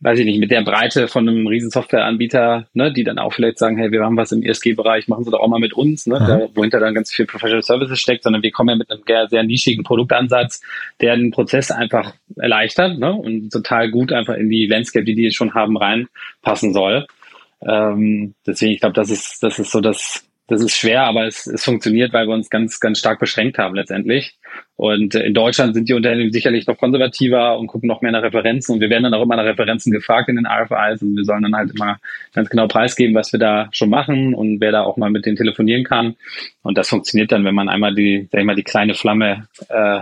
weiß 0.00 0.18
ich 0.18 0.26
nicht, 0.26 0.38
mit 0.38 0.50
der 0.50 0.62
Breite 0.62 1.08
von 1.08 1.26
einem 1.26 1.46
riesen 1.46 1.70
Softwareanbieter, 1.70 2.66
ne, 2.74 2.92
die 2.92 3.02
dann 3.02 3.18
auch 3.18 3.32
vielleicht 3.32 3.58
sagen, 3.58 3.78
hey, 3.78 3.90
wir 3.90 4.04
haben 4.04 4.16
was 4.16 4.30
im 4.30 4.42
ESG-Bereich, 4.42 5.08
machen 5.08 5.24
Sie 5.24 5.30
doch 5.30 5.40
auch 5.40 5.48
mal 5.48 5.58
mit 5.58 5.72
uns, 5.72 6.06
ne, 6.06 6.18
da, 6.18 6.48
wo 6.54 6.62
hinter 6.62 6.80
dann 6.80 6.94
ganz 6.94 7.10
viel 7.10 7.24
Professional 7.26 7.62
Services 7.62 7.98
steckt, 7.98 8.22
sondern 8.22 8.42
wir 8.42 8.50
kommen 8.50 8.68
ja 8.68 8.76
mit 8.76 8.90
einem 8.90 9.02
sehr, 9.06 9.28
sehr 9.28 9.42
nischigen 9.42 9.84
Produktansatz, 9.84 10.60
der 11.00 11.16
den 11.16 11.30
Prozess 11.30 11.70
einfach 11.70 12.14
erleichtert 12.36 12.98
ne, 12.98 13.12
und 13.12 13.50
total 13.50 13.90
gut 13.90 14.12
einfach 14.12 14.34
in 14.34 14.50
die 14.50 14.66
Landscape, 14.66 15.04
die 15.04 15.14
die 15.14 15.30
schon 15.30 15.54
haben, 15.54 15.78
reinpassen 15.78 16.74
soll. 16.74 17.06
Ähm, 17.66 18.34
deswegen, 18.46 18.72
ich 18.72 18.80
glaube, 18.80 18.94
das 18.94 19.10
ist, 19.10 19.42
das 19.42 19.58
ist 19.58 19.70
so 19.70 19.80
das, 19.80 20.26
das 20.48 20.62
ist 20.62 20.76
schwer, 20.76 21.02
aber 21.04 21.26
es, 21.26 21.46
es 21.46 21.64
funktioniert, 21.64 22.12
weil 22.12 22.28
wir 22.28 22.34
uns 22.34 22.50
ganz, 22.50 22.78
ganz 22.78 22.98
stark 22.98 23.18
beschränkt 23.18 23.58
haben 23.58 23.74
letztendlich. 23.74 24.38
Und 24.76 25.14
in 25.14 25.34
Deutschland 25.34 25.74
sind 25.74 25.88
die 25.88 25.94
Unternehmen 25.94 26.30
sicherlich 26.30 26.66
noch 26.66 26.78
konservativer 26.78 27.58
und 27.58 27.66
gucken 27.66 27.88
noch 27.88 28.00
mehr 28.00 28.12
nach 28.12 28.22
Referenzen. 28.22 28.74
Und 28.74 28.80
wir 28.80 28.90
werden 28.90 29.04
dann 29.04 29.14
auch 29.14 29.22
immer 29.22 29.36
nach 29.36 29.44
Referenzen 29.44 29.90
gefragt 29.90 30.28
in 30.28 30.36
den 30.36 30.46
RFIs 30.46 31.02
und 31.02 31.16
wir 31.16 31.24
sollen 31.24 31.42
dann 31.42 31.56
halt 31.56 31.72
immer 31.74 31.98
ganz 32.34 32.48
genau 32.48 32.68
preisgeben, 32.68 33.14
was 33.14 33.32
wir 33.32 33.40
da 33.40 33.68
schon 33.72 33.90
machen 33.90 34.34
und 34.34 34.60
wer 34.60 34.70
da 34.70 34.82
auch 34.82 34.96
mal 34.96 35.10
mit 35.10 35.26
denen 35.26 35.36
telefonieren 35.36 35.82
kann. 35.82 36.14
Und 36.62 36.78
das 36.78 36.88
funktioniert 36.88 37.32
dann, 37.32 37.44
wenn 37.44 37.54
man 37.54 37.68
einmal 37.68 37.94
die, 37.94 38.28
sag 38.30 38.40
ich 38.40 38.46
mal, 38.46 38.56
die 38.56 38.62
kleine 38.62 38.94
Flamme 38.94 39.48
äh, 39.68 40.00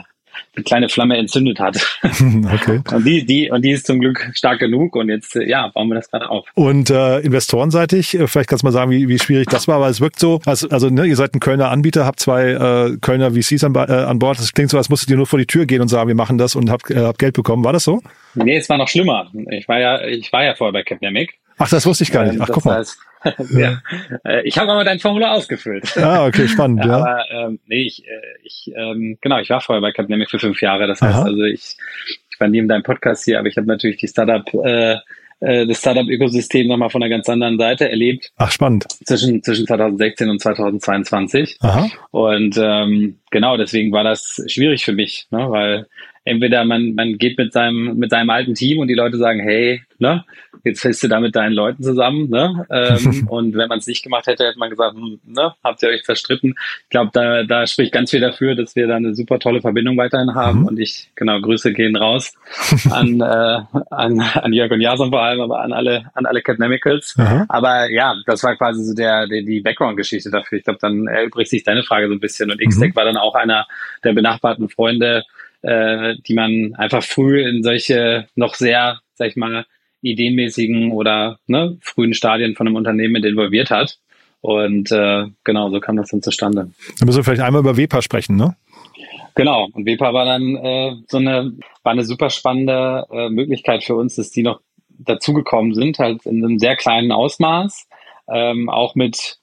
eine 0.55 0.65
kleine 0.65 0.89
Flamme 0.89 1.17
entzündet 1.17 1.61
hat. 1.61 1.79
Okay. 2.55 2.81
Und 2.93 3.05
die, 3.05 3.25
die, 3.25 3.51
und 3.51 3.63
die 3.63 3.71
ist 3.71 3.87
zum 3.87 4.01
Glück 4.01 4.31
stark 4.35 4.59
genug 4.59 4.97
und 4.97 5.09
jetzt, 5.09 5.37
äh, 5.37 5.49
ja, 5.49 5.69
bauen 5.69 5.89
wir 5.89 5.97
das 5.97 6.11
gerade 6.11 6.29
auf. 6.31 6.47
Und 6.55 6.91
äh, 6.91 7.21
investorenseitig, 7.21 8.15
äh, 8.15 8.27
vielleicht 8.27 8.49
kannst 8.49 8.63
du 8.63 8.67
mal 8.67 8.73
sagen, 8.73 8.91
wie, 8.91 9.09
wie 9.09 9.19
schwierig 9.19 9.49
das 9.49 9.69
war, 9.69 9.77
aber 9.77 9.89
es 9.89 10.01
wirkt 10.01 10.19
so, 10.19 10.41
also, 10.47 10.69
also 10.69 10.91
ne, 10.91 11.07
ihr 11.07 11.17
seid 11.17 11.35
ein 11.35 11.41
Kölner 11.41 11.71
Anbieter, 11.71 12.05
habt 12.07 12.21
zwei 12.21 12.51
äh, 12.51 12.97
Kölner 13.01 13.33
VCs 13.33 13.65
an, 13.65 13.75
äh, 13.75 13.79
an 13.79 14.19
Bord. 14.19 14.39
Das 14.39 14.53
klingt 14.53 14.71
so, 14.71 14.79
als 14.79 14.89
musstet 14.89 15.11
ihr 15.11 15.17
nur 15.17 15.27
vor 15.27 15.39
die 15.39 15.47
Tür 15.47 15.67
gehen 15.67 15.81
und 15.81 15.89
sagen, 15.89 16.09
wir 16.09 16.15
machen 16.15 16.39
das 16.39 16.55
und 16.55 16.71
habt, 16.71 16.91
äh, 16.91 17.01
habt 17.01 17.19
Geld 17.19 17.35
bekommen. 17.35 17.65
War 17.65 17.73
das 17.73 17.85
so? 17.85 18.01
Nee, 18.35 18.57
es 18.57 18.69
war 18.69 18.79
noch 18.79 18.89
schlimmer. 18.89 19.31
Ich 19.51 19.69
war 19.69 19.79
ja, 19.79 20.05
ich 20.05 20.33
war 20.33 20.45
ja 20.45 20.55
vorher 20.55 20.73
bei 20.73 20.83
Capnemic. 20.83 21.35
Ach, 21.59 21.69
das 21.69 21.87
wusste 21.87 22.05
ich 22.05 22.13
gar 22.13 22.25
nicht. 22.25 22.41
Ach, 22.41 22.49
guck 22.51 22.65
mal. 22.65 22.79
Heißt, 22.79 22.99
ja. 23.51 23.83
Äh, 24.25 24.47
ich 24.47 24.59
habe 24.59 24.73
aber 24.73 24.85
dein 24.85 24.99
Formular 24.99 25.33
ausgefüllt. 25.33 25.97
Ah, 25.97 26.27
okay, 26.27 26.49
spannend. 26.49 26.85
ja. 26.85 26.97
Aber 26.97 27.25
ähm, 27.31 27.59
nee, 27.67 27.83
ich, 27.83 28.07
äh, 28.07 28.21
ich 28.43 28.73
ähm, 28.75 29.19
genau, 29.21 29.39
ich 29.39 29.51
war 29.51 29.61
vorher 29.61 29.81
bei 29.81 29.93
Capnemic 29.93 30.31
für 30.31 30.39
fünf 30.39 30.61
Jahre. 30.61 30.87
Das 30.87 31.01
heißt, 31.01 31.15
Aha. 31.15 31.25
also 31.25 31.43
ich, 31.43 31.77
ich 32.31 32.41
war 32.41 32.49
neben 32.49 32.69
deinem 32.69 32.83
Podcast 32.83 33.25
hier, 33.25 33.39
aber 33.39 33.49
ich 33.49 33.57
habe 33.57 33.67
natürlich 33.67 33.99
die 33.99 34.09
Startup 34.09 34.45
äh, 34.65 34.97
äh, 35.41 35.67
das 35.67 35.79
Startup-Ökosystem 35.79 36.67
nochmal 36.67 36.91
von 36.91 37.03
einer 37.03 37.11
ganz 37.11 37.29
anderen 37.29 37.59
Seite 37.59 37.89
erlebt. 37.91 38.31
Ach, 38.37 38.51
spannend. 38.51 38.87
Zwischen, 39.05 39.43
zwischen 39.43 39.67
2016 39.67 40.31
und 40.31 40.41
2022. 40.41 41.59
Aha. 41.61 41.91
Und 42.11 42.57
ähm, 42.59 43.19
genau, 43.31 43.57
deswegen 43.57 43.93
war 43.93 44.05
das 44.05 44.43
schwierig 44.47 44.85
für 44.85 44.93
mich, 44.93 45.27
ne, 45.31 45.51
weil 45.51 45.87
entweder 46.25 46.65
man, 46.65 46.95
man 46.95 47.19
geht 47.19 47.39
mit 47.39 47.53
seinem, 47.53 47.97
mit 47.97 48.11
seinem 48.11 48.31
alten 48.31 48.55
Team 48.55 48.79
und 48.79 48.89
die 48.89 48.95
Leute 48.95 49.19
sagen, 49.19 49.41
hey, 49.41 49.83
ne, 49.99 50.25
jetzt 50.65 50.81
fällst 50.81 51.03
du 51.03 51.09
da 51.09 51.21
mit 51.21 51.37
deinen 51.37 51.53
Leuten 51.53 51.83
zusammen, 51.83 52.31
ne? 52.31 52.67
Ähm, 52.71 53.27
und 53.29 53.55
wenn 53.57 53.69
man 53.69 53.79
es 53.79 53.87
nicht 53.87 54.03
gemacht 54.03 54.27
hätte, 54.27 54.45
hätte 54.45 54.59
man 54.59 54.71
gesagt, 54.71 54.95
hm, 54.95 55.21
ne, 55.27 55.55
habt 55.63 55.83
ihr 55.83 55.91
euch 55.91 56.03
verstritten. 56.03 56.55
Ich 56.85 56.91
glaube, 56.91 57.11
da, 57.13 57.43
da 57.45 57.67
spricht 57.67 57.93
ganz 57.93 58.11
viel 58.11 58.21
dafür, 58.21 58.55
dass 58.55 58.75
wir 58.75 58.87
da 58.87 58.97
eine 58.97 59.15
super 59.15 59.39
tolle 59.39 59.61
Verbindung 59.61 59.97
weiterhin 59.97 60.35
haben. 60.35 60.61
Mhm. 60.61 60.67
Und 60.67 60.81
ich, 60.81 61.11
genau, 61.15 61.41
Grüße 61.41 61.73
gehen 61.73 61.97
raus 61.97 62.35
an, 62.91 63.21
äh, 63.21 63.61
an, 63.91 64.21
an 64.21 64.53
Jörg 64.53 64.71
und 64.71 64.81
Jason 64.81 65.11
vor 65.11 65.23
allem, 65.23 65.41
aber 65.41 65.61
an 65.61 65.73
alle, 65.73 66.11
an 66.15 66.25
alle 66.25 66.41
Catnemicals. 66.41 67.17
Mhm. 67.17 67.45
Aber 67.49 67.91
ja, 67.91 68.15
das 68.27 68.43
war 68.43 68.57
quasi 68.57 68.83
so 68.83 68.95
der, 68.95 69.27
der 69.27 69.43
die 69.43 69.61
Background-Geschichte 69.61 70.31
dafür. 70.31 70.59
Ich 70.59 70.65
glaube, 70.65 70.79
dann 70.81 71.07
erübrigt 71.07 71.51
sich 71.51 71.65
deine 71.65 71.83
Frage 71.83 72.09
so 72.09 72.15
ein 72.15 72.21
bisschen. 72.21 72.51
Und 72.51 72.61
Xtech 72.61 72.91
mhm. 72.91 72.97
war 72.97 73.05
dann 73.05 73.17
auch 73.17 73.35
einer 73.35 73.67
der 74.03 74.15
benachbarten 74.15 74.69
Freunde, 74.69 75.25
äh, 75.65 76.15
die 76.27 76.35
man 76.35 76.75
einfach 76.77 77.03
früh 77.03 77.43
in 77.43 77.63
solche 77.63 78.27
noch 78.35 78.55
sehr, 78.55 79.01
sag 79.15 79.29
ich 79.29 79.37
mal, 79.37 79.67
ideenmäßigen 80.03 80.93
oder 80.93 81.39
ne, 81.47 81.79
frühen 81.81 82.15
Stadien 82.15 82.55
von 82.55 82.67
einem 82.67 82.77
Unternehmen 82.77 83.15
mit 83.15 83.25
involviert 83.25 83.71
hat. 83.71 83.99
Und 84.43 84.93
äh, 84.93 85.25
genau, 85.43 85.71
so 85.71 85.81
kam 85.81 85.97
das 85.97 86.11
dann 86.11 86.21
zustande. 86.21 86.71
Dann 86.99 87.07
müssen 87.07 87.19
wir 87.19 87.25
vielleicht 87.25 87.43
einmal 87.43 87.63
über 87.63 87.79
WEPA 87.79 88.03
sprechen, 88.03 88.37
ne? 88.37 88.55
Genau, 89.35 89.69
und 89.73 89.87
WEPA 89.87 90.13
war 90.13 90.27
dann 90.27 90.57
äh, 90.57 90.97
so 91.09 91.17
eine, 91.17 91.55
war 91.83 91.93
eine 91.93 92.05
super 92.05 92.29
spannende 92.29 93.07
äh, 93.11 93.31
Möglichkeit 93.31 93.83
für 93.83 93.97
uns, 93.97 94.17
dass 94.17 94.31
die 94.31 94.43
noch 94.43 94.61
dazugekommen 94.99 95.75
sind, 95.75 95.99
halt 95.99 96.27
in 96.27 96.45
einem 96.45 96.59
sehr 96.59 96.77
kleinen 96.77 97.11
Ausmaß, 97.11 97.89
ähm, 98.29 98.69
auch 98.69 98.95
mit 98.95 99.39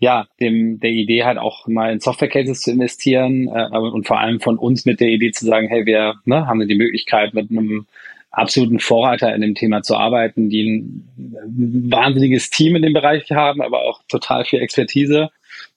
ja, 0.00 0.26
dem, 0.40 0.80
der 0.80 0.90
Idee 0.90 1.24
halt 1.24 1.38
auch 1.38 1.68
mal 1.68 1.92
in 1.92 2.00
Software 2.00 2.28
Cases 2.28 2.60
zu 2.60 2.72
investieren 2.72 3.48
äh, 3.48 3.76
und 3.76 4.06
vor 4.06 4.18
allem 4.18 4.40
von 4.40 4.58
uns 4.58 4.86
mit 4.86 4.98
der 4.98 5.08
Idee 5.08 5.30
zu 5.30 5.44
sagen, 5.44 5.68
hey, 5.68 5.84
wir 5.84 6.14
ne, 6.24 6.46
haben 6.46 6.66
die 6.66 6.74
Möglichkeit 6.74 7.34
mit 7.34 7.50
einem 7.50 7.86
absoluten 8.30 8.78
Vorreiter 8.78 9.34
in 9.34 9.42
dem 9.42 9.54
Thema 9.54 9.82
zu 9.82 9.96
arbeiten, 9.96 10.48
die 10.48 10.62
ein 10.62 11.90
wahnsinniges 11.90 12.48
Team 12.48 12.76
in 12.76 12.82
dem 12.82 12.94
Bereich 12.94 13.30
haben, 13.30 13.60
aber 13.60 13.84
auch 13.84 14.00
total 14.08 14.44
viel 14.44 14.60
Expertise, 14.60 15.28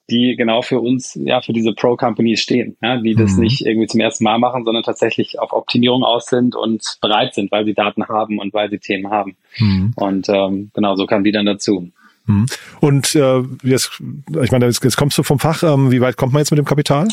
die 0.08 0.36
genau 0.36 0.62
für 0.62 0.80
uns, 0.80 1.18
ja, 1.22 1.42
für 1.42 1.52
diese 1.52 1.74
Pro-Companies 1.74 2.40
stehen, 2.40 2.78
ja, 2.80 2.96
die 2.96 3.14
das 3.14 3.32
mhm. 3.32 3.42
nicht 3.42 3.66
irgendwie 3.66 3.88
zum 3.88 4.00
ersten 4.00 4.24
Mal 4.24 4.38
machen, 4.38 4.64
sondern 4.64 4.84
tatsächlich 4.84 5.38
auf 5.38 5.52
Optimierung 5.52 6.02
aus 6.02 6.26
sind 6.26 6.56
und 6.56 6.96
bereit 7.02 7.34
sind, 7.34 7.52
weil 7.52 7.66
sie 7.66 7.74
Daten 7.74 8.08
haben 8.08 8.38
und 8.38 8.54
weil 8.54 8.70
sie 8.70 8.78
Themen 8.78 9.10
haben. 9.10 9.36
Mhm. 9.58 9.92
Und 9.96 10.28
ähm, 10.30 10.70
genau 10.72 10.94
so 10.96 11.06
kam 11.06 11.24
die 11.24 11.32
dann 11.32 11.46
dazu. 11.46 11.90
Mhm. 12.26 12.46
Und 12.80 13.14
äh, 13.14 13.42
jetzt, 13.62 14.02
ich 14.42 14.50
meine, 14.50 14.66
jetzt, 14.66 14.82
jetzt 14.82 14.96
kommst 14.96 15.18
du 15.18 15.22
vom 15.22 15.38
Fach. 15.38 15.62
Ähm, 15.62 15.90
wie 15.90 16.00
weit 16.00 16.16
kommt 16.16 16.32
man 16.32 16.40
jetzt 16.40 16.50
mit 16.50 16.58
dem 16.58 16.64
Kapital? 16.64 17.08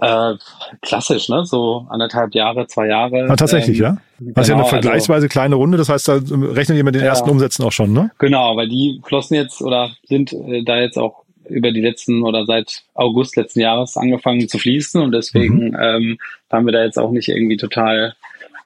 Äh, 0.00 0.34
klassisch, 0.82 1.28
ne? 1.28 1.44
So 1.44 1.86
anderthalb 1.90 2.34
Jahre, 2.34 2.66
zwei 2.66 2.88
Jahre. 2.88 3.28
Ah, 3.28 3.36
tatsächlich, 3.36 3.78
ähm, 3.78 3.84
ja. 3.84 3.96
Das 4.18 4.18
genau, 4.18 4.40
ist 4.40 4.48
ja 4.48 4.54
eine 4.54 4.62
genau, 4.62 4.68
vergleichsweise 4.68 5.26
also, 5.26 5.28
kleine 5.28 5.54
Runde. 5.54 5.78
Das 5.78 5.88
heißt, 5.88 6.08
da 6.08 6.20
rechnen 6.22 6.76
die 6.76 6.82
mit 6.82 6.94
den 6.94 7.02
ja, 7.02 7.08
ersten 7.08 7.30
Umsätzen 7.30 7.64
auch 7.64 7.72
schon, 7.72 7.92
ne? 7.92 8.10
Genau, 8.18 8.56
weil 8.56 8.68
die 8.68 9.00
flossen 9.04 9.36
jetzt 9.36 9.60
oder 9.62 9.90
sind 10.04 10.32
äh, 10.32 10.62
da 10.64 10.78
jetzt 10.78 10.98
auch 10.98 11.24
über 11.48 11.72
die 11.72 11.80
letzten 11.80 12.22
oder 12.22 12.44
seit 12.44 12.82
August 12.94 13.36
letzten 13.36 13.60
Jahres 13.60 13.96
angefangen 13.96 14.48
zu 14.48 14.58
fließen 14.58 15.00
und 15.00 15.12
deswegen 15.12 15.68
mhm. 15.68 15.76
ähm, 15.80 16.18
haben 16.50 16.66
wir 16.66 16.72
da 16.72 16.84
jetzt 16.84 16.98
auch 16.98 17.10
nicht 17.10 17.28
irgendwie 17.28 17.56
total 17.56 18.14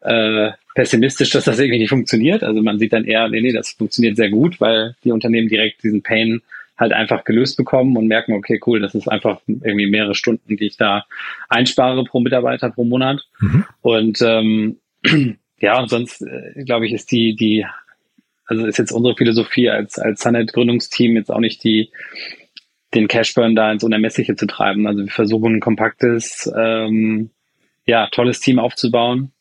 äh, 0.00 0.50
pessimistisch, 0.74 1.30
dass 1.30 1.44
das 1.44 1.58
irgendwie 1.58 1.78
nicht 1.78 1.90
funktioniert. 1.90 2.42
Also 2.42 2.62
man 2.62 2.78
sieht 2.78 2.92
dann 2.92 3.04
eher, 3.04 3.28
nee, 3.28 3.40
nee, 3.40 3.52
das 3.52 3.70
funktioniert 3.70 4.16
sehr 4.16 4.30
gut, 4.30 4.60
weil 4.60 4.96
die 5.04 5.12
Unternehmen 5.12 5.48
direkt 5.48 5.82
diesen 5.82 6.02
Pain 6.02 6.42
halt 6.78 6.92
einfach 6.92 7.24
gelöst 7.24 7.56
bekommen 7.56 7.96
und 7.96 8.06
merken, 8.06 8.32
okay, 8.32 8.60
cool, 8.66 8.80
das 8.80 8.94
ist 8.94 9.08
einfach 9.08 9.40
irgendwie 9.46 9.86
mehrere 9.86 10.14
Stunden, 10.14 10.56
die 10.56 10.66
ich 10.66 10.76
da 10.76 11.04
einspare 11.48 12.04
pro 12.04 12.20
Mitarbeiter 12.20 12.70
pro 12.70 12.84
Monat. 12.84 13.22
Mhm. 13.40 13.64
Und 13.82 14.22
ähm, 14.22 14.78
ja, 15.58 15.78
und 15.78 15.90
sonst 15.90 16.22
äh, 16.22 16.64
glaube 16.64 16.86
ich, 16.86 16.92
ist 16.92 17.12
die, 17.12 17.36
die, 17.36 17.66
also 18.46 18.66
ist 18.66 18.78
jetzt 18.78 18.92
unsere 18.92 19.16
Philosophie 19.16 19.68
als, 19.68 19.98
als 19.98 20.22
Sunnet-Gründungsteam 20.22 21.16
jetzt 21.16 21.30
auch 21.30 21.40
nicht 21.40 21.62
die, 21.62 21.90
den 22.94 23.08
Cashburn 23.08 23.54
da 23.54 23.72
ins 23.72 23.84
Unermessliche 23.84 24.34
zu 24.36 24.46
treiben. 24.46 24.86
Also 24.86 25.04
wir 25.04 25.12
versuchen 25.12 25.56
ein 25.56 25.60
kompaktes, 25.60 26.50
ähm, 26.56 27.30
ja, 27.86 28.08
tolles 28.08 28.40
Team 28.40 28.58
aufzubauen, 28.58 29.32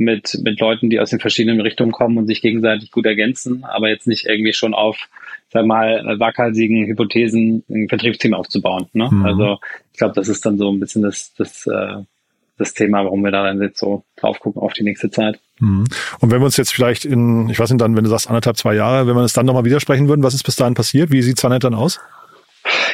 mit, 0.00 0.40
mit 0.42 0.58
Leuten, 0.58 0.90
die 0.90 0.98
aus 0.98 1.10
den 1.10 1.20
verschiedenen 1.20 1.60
Richtungen 1.60 1.92
kommen 1.92 2.16
und 2.16 2.26
sich 2.26 2.40
gegenseitig 2.40 2.90
gut 2.90 3.06
ergänzen, 3.06 3.64
aber 3.64 3.88
jetzt 3.88 4.06
nicht 4.06 4.24
irgendwie 4.24 4.54
schon 4.54 4.74
auf, 4.74 5.08
sag 5.50 5.66
mal, 5.66 6.16
waghalsigen 6.18 6.86
Hypothesen 6.86 7.62
ein 7.68 7.88
Vertriebsteam 7.88 8.34
aufzubauen. 8.34 8.86
Ne? 8.94 9.08
Mhm. 9.10 9.24
Also 9.24 9.58
ich 9.92 9.98
glaube, 9.98 10.14
das 10.14 10.28
ist 10.28 10.44
dann 10.46 10.56
so 10.56 10.72
ein 10.72 10.80
bisschen 10.80 11.02
das, 11.02 11.34
das, 11.34 11.66
äh, 11.66 12.02
das 12.56 12.72
Thema, 12.74 13.04
warum 13.04 13.22
wir 13.22 13.30
da 13.30 13.44
dann 13.44 13.60
jetzt 13.60 13.78
so 13.78 14.04
drauf 14.16 14.40
gucken 14.40 14.62
auf 14.62 14.72
die 14.72 14.84
nächste 14.84 15.10
Zeit. 15.10 15.38
Mhm. 15.58 15.84
Und 16.20 16.30
wenn 16.30 16.40
wir 16.40 16.46
uns 16.46 16.56
jetzt 16.56 16.72
vielleicht 16.72 17.04
in, 17.04 17.50
ich 17.50 17.58
weiß 17.58 17.70
nicht, 17.70 17.80
dann, 17.80 17.94
wenn 17.94 18.04
du 18.04 18.10
sagst 18.10 18.28
anderthalb, 18.28 18.56
zwei 18.56 18.74
Jahre, 18.74 19.06
wenn 19.06 19.14
wir 19.14 19.22
es 19.22 19.34
dann 19.34 19.46
nochmal 19.46 19.64
widersprechen 19.64 20.08
würden, 20.08 20.22
was 20.22 20.34
ist 20.34 20.44
bis 20.44 20.56
dahin 20.56 20.74
passiert? 20.74 21.12
Wie 21.12 21.22
sieht 21.22 21.38
Sanet 21.38 21.64
dann 21.64 21.74
aus? 21.74 22.00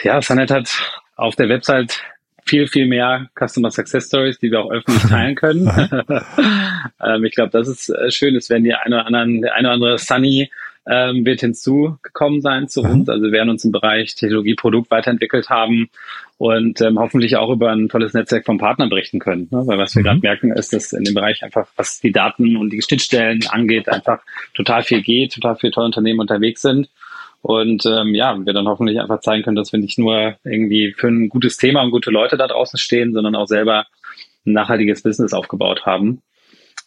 Ja, 0.02 0.20
Sanet 0.20 0.50
hat 0.50 1.02
auf 1.14 1.36
der 1.36 1.48
Website 1.48 2.00
viel, 2.46 2.66
viel 2.68 2.86
mehr 2.86 3.28
Customer 3.38 3.70
Success 3.70 4.06
Stories, 4.06 4.38
die 4.38 4.50
wir 4.50 4.60
auch 4.60 4.70
öffentlich 4.70 5.02
teilen 5.10 5.34
können. 5.34 5.66
ähm, 7.04 7.24
ich 7.24 7.34
glaube, 7.34 7.50
das 7.50 7.68
ist 7.68 7.90
äh, 7.90 8.10
schön. 8.10 8.36
Es 8.36 8.48
werden 8.48 8.64
die 8.64 8.74
eine 8.74 8.96
oder 8.96 9.06
anderen, 9.06 9.42
der 9.42 9.54
eine 9.54 9.68
oder 9.68 9.74
andere 9.74 9.98
Sunny 9.98 10.50
ähm, 10.88 11.26
wird 11.26 11.40
hinzugekommen 11.40 12.40
sein 12.40 12.68
zu 12.68 12.82
uns. 12.82 13.08
Also 13.08 13.24
wir 13.24 13.32
werden 13.32 13.50
uns 13.50 13.64
im 13.64 13.72
Bereich 13.72 14.14
Technologie, 14.14 14.54
Produkt 14.54 14.90
weiterentwickelt 14.90 15.50
haben 15.50 15.90
und 16.38 16.80
ähm, 16.80 16.98
hoffentlich 16.98 17.36
auch 17.36 17.50
über 17.50 17.72
ein 17.72 17.88
tolles 17.88 18.14
Netzwerk 18.14 18.44
von 18.44 18.58
Partnern 18.58 18.88
berichten 18.88 19.18
können. 19.18 19.48
Ne? 19.50 19.66
Weil 19.66 19.78
was 19.78 19.94
wir 19.96 20.02
mhm. 20.02 20.06
gerade 20.06 20.20
merken, 20.20 20.52
ist, 20.52 20.72
dass 20.72 20.92
in 20.92 21.02
dem 21.02 21.14
Bereich 21.14 21.42
einfach, 21.42 21.66
was 21.76 22.00
die 22.00 22.12
Daten 22.12 22.56
und 22.56 22.70
die 22.70 22.82
Schnittstellen 22.82 23.40
angeht, 23.48 23.88
einfach 23.88 24.20
total 24.54 24.82
viel 24.82 25.02
geht, 25.02 25.34
total 25.34 25.56
viele 25.56 25.72
tolle 25.72 25.86
Unternehmen 25.86 26.20
unterwegs 26.20 26.62
sind. 26.62 26.88
Und 27.46 27.86
ähm, 27.86 28.12
ja, 28.12 28.36
wir 28.44 28.52
dann 28.52 28.66
hoffentlich 28.66 28.98
einfach 28.98 29.20
zeigen 29.20 29.44
können, 29.44 29.54
dass 29.54 29.70
wir 29.70 29.78
nicht 29.78 29.98
nur 29.98 30.34
irgendwie 30.42 30.92
für 30.98 31.06
ein 31.06 31.28
gutes 31.28 31.56
Thema 31.56 31.80
und 31.82 31.92
gute 31.92 32.10
Leute 32.10 32.36
da 32.36 32.48
draußen 32.48 32.76
stehen, 32.76 33.12
sondern 33.12 33.36
auch 33.36 33.46
selber 33.46 33.86
ein 34.44 34.52
nachhaltiges 34.52 35.04
Business 35.04 35.32
aufgebaut 35.32 35.86
haben 35.86 36.22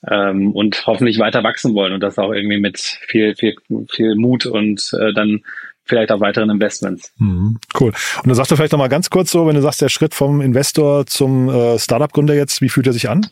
ähm, 0.06 0.52
und 0.52 0.86
hoffentlich 0.86 1.18
weiter 1.18 1.46
wachsen 1.46 1.76
wollen 1.76 1.94
und 1.94 2.02
das 2.02 2.20
auch 2.20 2.34
irgendwie 2.34 2.60
mit 2.60 2.78
viel, 2.78 3.36
viel, 3.36 3.56
viel 3.90 4.16
Mut 4.16 4.48
und 4.48 4.92
äh, 5.00 5.14
dann 5.14 5.46
vielleicht 5.86 6.12
auch 6.12 6.20
weiteren 6.20 6.50
Investments. 6.50 7.14
Mhm, 7.20 7.58
cool. 7.80 7.94
Und 8.18 8.28
dann 8.28 8.36
sagst 8.36 8.52
du 8.52 8.58
vielleicht 8.58 8.74
noch 8.74 8.80
mal 8.80 8.90
ganz 8.90 9.10
kurz 9.10 9.32
so, 9.32 9.48
wenn 9.48 9.56
du 9.56 9.62
sagst, 9.62 9.82
der 9.82 9.88
Schritt 9.88 10.14
vom 10.14 10.42
Investor 10.42 11.06
zum 11.06 11.48
äh, 11.48 11.80
Startup-Gründer 11.80 12.36
jetzt, 12.36 12.62
wie 12.62 12.68
fühlt 12.68 12.86
er 12.86 12.92
sich 12.92 13.08
an? 13.08 13.28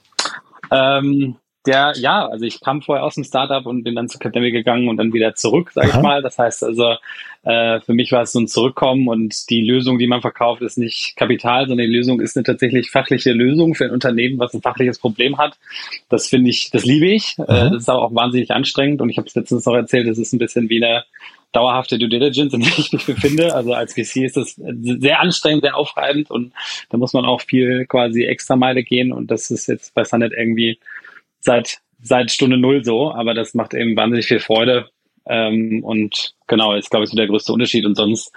Ähm, 0.71 1.35
der, 1.67 1.93
ja, 1.97 2.25
also 2.27 2.45
ich 2.45 2.62
kam 2.62 2.82
vorher 2.82 3.03
aus 3.03 3.15
dem 3.15 3.23
Startup 3.23 3.65
und 3.65 3.84
bin 3.84 3.95
dann 3.95 4.08
zu 4.08 4.17
Capgemini 4.17 4.51
gegangen 4.51 4.88
und 4.88 4.97
dann 4.97 5.13
wieder 5.13 5.36
zurück, 5.36 5.71
sage 5.71 5.89
ich 5.89 6.01
mal. 6.01 6.21
Das 6.21 6.39
heißt 6.39 6.63
also, 6.63 6.95
äh, 7.43 7.80
für 7.82 7.93
mich 7.93 8.12
war 8.12 8.23
es 8.23 8.32
so 8.32 8.39
ein 8.39 8.47
Zurückkommen 8.47 9.08
und 9.08 9.49
die 9.49 9.62
Lösung, 9.62 9.99
die 9.99 10.08
man 10.08 10.21
verkauft, 10.21 10.62
ist 10.62 10.77
nicht 10.77 11.15
Kapital, 11.15 11.67
sondern 11.67 11.86
die 11.86 11.93
Lösung 11.93 12.19
ist 12.21 12.36
eine 12.36 12.43
tatsächlich 12.43 12.89
fachliche 12.89 13.34
Lösung 13.34 13.75
für 13.75 13.86
ein 13.86 13.91
Unternehmen, 13.91 14.39
was 14.39 14.53
ein 14.53 14.62
fachliches 14.62 14.97
Problem 14.97 15.38
hat. 15.38 15.58
Das 16.10 16.27
finde 16.27 16.49
ich, 16.49 16.71
das 16.71 16.86
liebe 16.86 17.08
ich. 17.08 17.38
Äh, 17.39 17.45
das 17.45 17.84
ist 17.84 17.89
aber 17.89 18.03
auch 18.03 18.15
wahnsinnig 18.15 18.51
anstrengend 18.51 19.01
und 19.01 19.10
ich 19.10 19.17
habe 19.17 19.27
es 19.27 19.36
letztens 19.36 19.65
noch 19.65 19.75
erzählt, 19.75 20.08
es 20.08 20.17
ist 20.17 20.34
ein 20.34 20.39
bisschen 20.39 20.69
wie 20.69 20.84
eine 20.84 21.03
dauerhafte 21.53 21.97
Due 21.97 22.10
Diligence, 22.10 22.53
in 22.53 22.62
der 22.62 22.77
ich 22.77 22.91
mich 22.91 23.06
befinde. 23.06 23.53
Also 23.56 23.73
als 23.73 23.93
VC 23.93 24.23
ist 24.23 24.38
das 24.38 24.56
sehr 24.56 25.19
anstrengend, 25.19 25.63
sehr 25.63 25.75
aufreibend 25.75 26.30
und 26.30 26.53
da 26.89 26.97
muss 26.97 27.13
man 27.13 27.25
auch 27.25 27.41
viel 27.41 27.86
quasi 27.86 28.23
extra 28.23 28.56
Meile 28.56 28.84
gehen 28.84 29.12
und 29.12 29.32
das 29.32 29.51
ist 29.51 29.67
jetzt 29.67 29.93
bei 29.93 30.03
Sunnet 30.03 30.34
irgendwie 30.36 30.80
seit, 31.39 31.80
seit 32.02 32.32
Stunde 32.32 32.58
Null 32.58 32.84
so, 32.84 33.12
aber 33.12 33.34
das 33.34 33.54
macht 33.54 33.73
eben 33.73 33.95
wahnsinnig 33.95 34.28
viel 34.28 34.39
Freude. 34.39 34.89
Ähm, 35.26 35.84
und 35.84 36.36
genau, 36.47 36.73
ist, 36.73 36.89
glaube 36.89 37.04
ich, 37.04 37.10
so 37.10 37.17
der 37.17 37.28
größte 37.28 37.54
Unterschied. 37.54 37.86
Und 37.86 37.95
sonst 37.95 38.34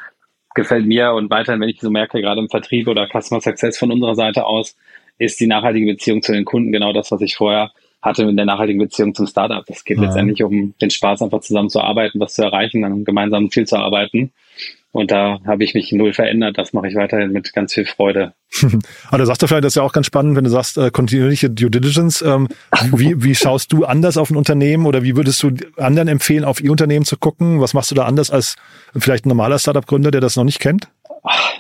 gefällt 0.55 0.87
mir 0.87 1.13
und 1.13 1.31
weiterhin, 1.31 1.61
wenn 1.61 1.69
ich 1.69 1.81
so 1.81 1.91
merke, 1.91 2.21
gerade 2.21 2.41
im 2.41 2.49
Vertrieb 2.49 2.89
oder 2.89 3.07
Customer 3.07 3.41
Success 3.41 3.79
von 3.79 3.93
unserer 3.93 4.15
Seite 4.15 4.45
aus, 4.47 4.77
ist 5.19 5.39
die 5.39 5.47
nachhaltige 5.47 5.87
Beziehung 5.87 6.23
zu 6.23 6.33
den 6.33 6.45
Kunden 6.45 6.73
genau 6.73 6.93
das, 6.93 7.13
was 7.13 7.21
ich 7.21 7.37
vorher 7.37 7.73
hatte 8.03 8.23
in 8.23 8.37
der 8.37 8.47
nachhaltigen 8.47 8.81
Beziehung 8.81 9.15
zum 9.15 9.27
Startup. 9.27 9.65
Es 9.69 9.85
geht 9.85 9.99
ja. 9.99 10.05
letztendlich 10.05 10.43
um 10.43 10.75
den 10.81 10.91
Spaß, 10.91 11.23
einfach 11.23 11.41
zusammen 11.41 11.69
zu 11.69 11.81
arbeiten, 11.81 12.21
was 12.21 12.35
zu 12.35 12.43
erreichen, 12.43 12.85
an 12.85 12.93
einem 12.93 13.05
gemeinsamen 13.05 13.51
Ziel 13.51 13.67
zu 13.67 13.77
arbeiten. 13.77 14.33
Und 14.93 15.13
da 15.13 15.39
habe 15.47 15.63
ich 15.63 15.75
mich 15.75 15.93
null 15.93 16.13
verändert. 16.13 16.59
Das 16.59 16.73
mache 16.73 16.89
ich 16.89 16.97
weiterhin 16.97 17.31
mit 17.31 17.53
ganz 17.53 17.75
viel 17.75 17.85
Freude. 17.85 18.33
Aber 19.09 19.19
da 19.19 19.27
sagst 19.27 19.41
du 19.43 19.47
vielleicht, 19.47 19.65
das 19.65 19.73
ist 19.73 19.77
ja 19.77 19.83
auch 19.83 19.93
ganz 19.93 20.07
spannend, 20.07 20.37
wenn 20.37 20.43
du 20.43 20.51
sagst, 20.51 20.79
äh, 20.79 20.91
kontinuierliche 20.91 21.49
Due 21.49 21.71
Diligence. 21.71 22.23
Ähm, 22.23 22.49
wie, 22.91 23.23
wie 23.23 23.37
schaust 23.37 23.73
du 23.73 23.85
anders 23.85 24.17
auf 24.17 24.31
ein 24.31 24.37
Unternehmen 24.37 24.87
oder 24.87 25.05
wie 25.05 25.17
würdest 25.17 25.43
du 25.45 25.53
anderen 25.77 26.09
empfehlen, 26.09 26.45
auf 26.45 26.61
ihr 26.61 26.73
Unternehmen 26.73 27.05
zu 27.05 27.17
gucken? 27.17 27.61
Was 27.61 27.73
machst 27.73 27.93
du 27.93 27.95
da 27.95 28.05
anders 28.05 28.33
als 28.33 28.57
vielleicht 28.97 29.27
ein 29.27 29.29
normaler 29.29 29.61
Startup-Gründer, 29.61 30.11
der 30.11 30.21
das 30.21 30.35
noch 30.35 30.45
nicht 30.45 30.59
kennt? 30.59 30.89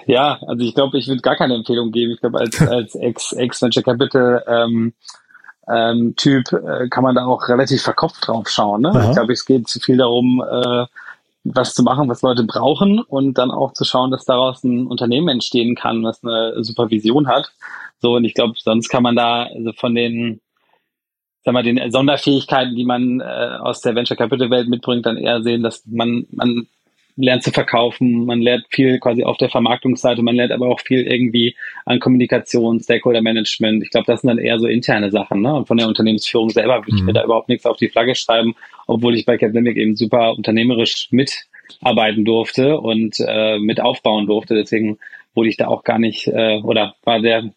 Ja, 0.07 0.41
also 0.47 0.65
ich 0.65 0.75
glaube, 0.75 0.99
ich 0.99 1.07
würde 1.07 1.21
gar 1.21 1.37
keine 1.37 1.55
Empfehlung 1.55 1.93
geben. 1.93 2.13
Ich 2.13 2.21
glaube, 2.21 2.41
als, 2.41 2.61
als 2.97 2.97
Ex-Venture 3.33 3.85
Capital 3.85 4.43
ähm, 4.49 4.93
ähm, 5.73 6.15
Typ 6.17 6.53
äh, 6.53 6.89
kann 6.89 7.05
man 7.05 7.15
da 7.15 7.27
auch 7.27 7.49
relativ 7.49 7.83
verkopft 7.83 8.27
drauf 8.27 8.49
schauen. 8.49 8.83
Ne? 8.83 9.07
Ich 9.09 9.15
glaube, 9.15 9.33
es 9.33 9.45
geht 9.45 9.69
zu 9.69 9.81
viel 9.81 9.97
darum, 9.97 10.43
äh, 10.43 10.87
was 11.45 11.75
zu 11.75 11.83
machen, 11.83 12.09
was 12.09 12.23
Leute 12.23 12.45
brauchen 12.45 13.01
und 13.01 13.39
dann 13.39 13.51
auch 13.51 13.73
zu 13.73 13.85
schauen, 13.85 14.11
dass 14.11 14.25
daraus 14.25 14.63
ein 14.63 14.87
Unternehmen 14.87 15.29
entstehen 15.29 15.75
kann, 15.75 16.03
was 16.03 16.23
eine 16.23 16.63
Supervision 16.63 17.29
hat. 17.29 17.53
So, 18.01 18.17
und 18.17 18.25
ich 18.25 18.35
glaube, 18.35 18.55
sonst 18.59 18.89
kann 18.89 19.03
man 19.03 19.17
da 19.17 19.45
also 19.45 19.73
von 19.73 19.95
den, 19.95 20.41
sag 21.45 21.55
mal, 21.55 21.63
den 21.63 21.91
Sonderfähigkeiten, 21.91 22.77
die 22.77 22.85
man 22.85 23.21
äh, 23.21 23.59
aus 23.61 23.81
der 23.81 23.95
Venture 23.95 24.17
Capital 24.17 24.51
Welt 24.51 24.69
mitbringt, 24.69 25.07
dann 25.07 25.17
eher 25.17 25.43
sehen, 25.43 25.63
dass 25.63 25.83
man, 25.87 26.27
man 26.31 26.67
lernt 27.17 27.43
zu 27.43 27.51
verkaufen, 27.51 28.25
man 28.25 28.41
lernt 28.41 28.67
viel 28.71 28.99
quasi 28.99 29.25
auf 29.25 29.37
der 29.37 29.49
Vermarktungsseite, 29.49 30.23
man 30.23 30.37
lernt 30.37 30.53
aber 30.53 30.69
auch 30.69 30.81
viel 30.81 31.07
irgendwie 31.07 31.57
an 31.85 32.01
Kommunikation, 32.01 32.81
Stakeholder 32.81 33.23
Management. 33.23 33.83
Ich 33.83 33.91
glaube, 33.91 34.07
das 34.07 34.21
sind 34.21 34.29
dann 34.29 34.39
eher 34.39 34.59
so 34.59 34.67
interne 34.67 35.11
Sachen. 35.11 35.43
Ne? 35.43 35.55
Und 35.55 35.67
von 35.67 35.77
der 35.77 35.89
Unternehmensführung 35.89 36.51
selber 36.51 36.79
würde 36.79 36.97
ich 36.97 37.03
mir 37.03 37.13
mhm. 37.13 37.15
da 37.15 37.25
überhaupt 37.25 37.49
nichts 37.49 37.67
auf 37.67 37.77
die 37.77 37.89
Flagge 37.89 38.15
schreiben, 38.15 38.55
obwohl 38.87 39.15
ich 39.15 39.27
bei 39.27 39.37
Capdemic 39.37 39.77
eben 39.77 39.97
super 39.97 40.35
unternehmerisch 40.37 41.09
mitarbeiten 41.11 42.25
durfte 42.25 42.79
und 42.79 43.17
äh, 43.27 43.59
mit 43.59 43.81
aufbauen 43.81 44.27
durfte. 44.27 44.55
Deswegen 44.55 44.99
wurde 45.35 45.49
ich 45.49 45.57
da 45.57 45.69
auch 45.69 45.85
gar 45.85 45.99
nicht 45.99 46.27
äh, 46.29 46.61
oder 46.63 46.95
war 47.05 47.21
der 47.21 47.51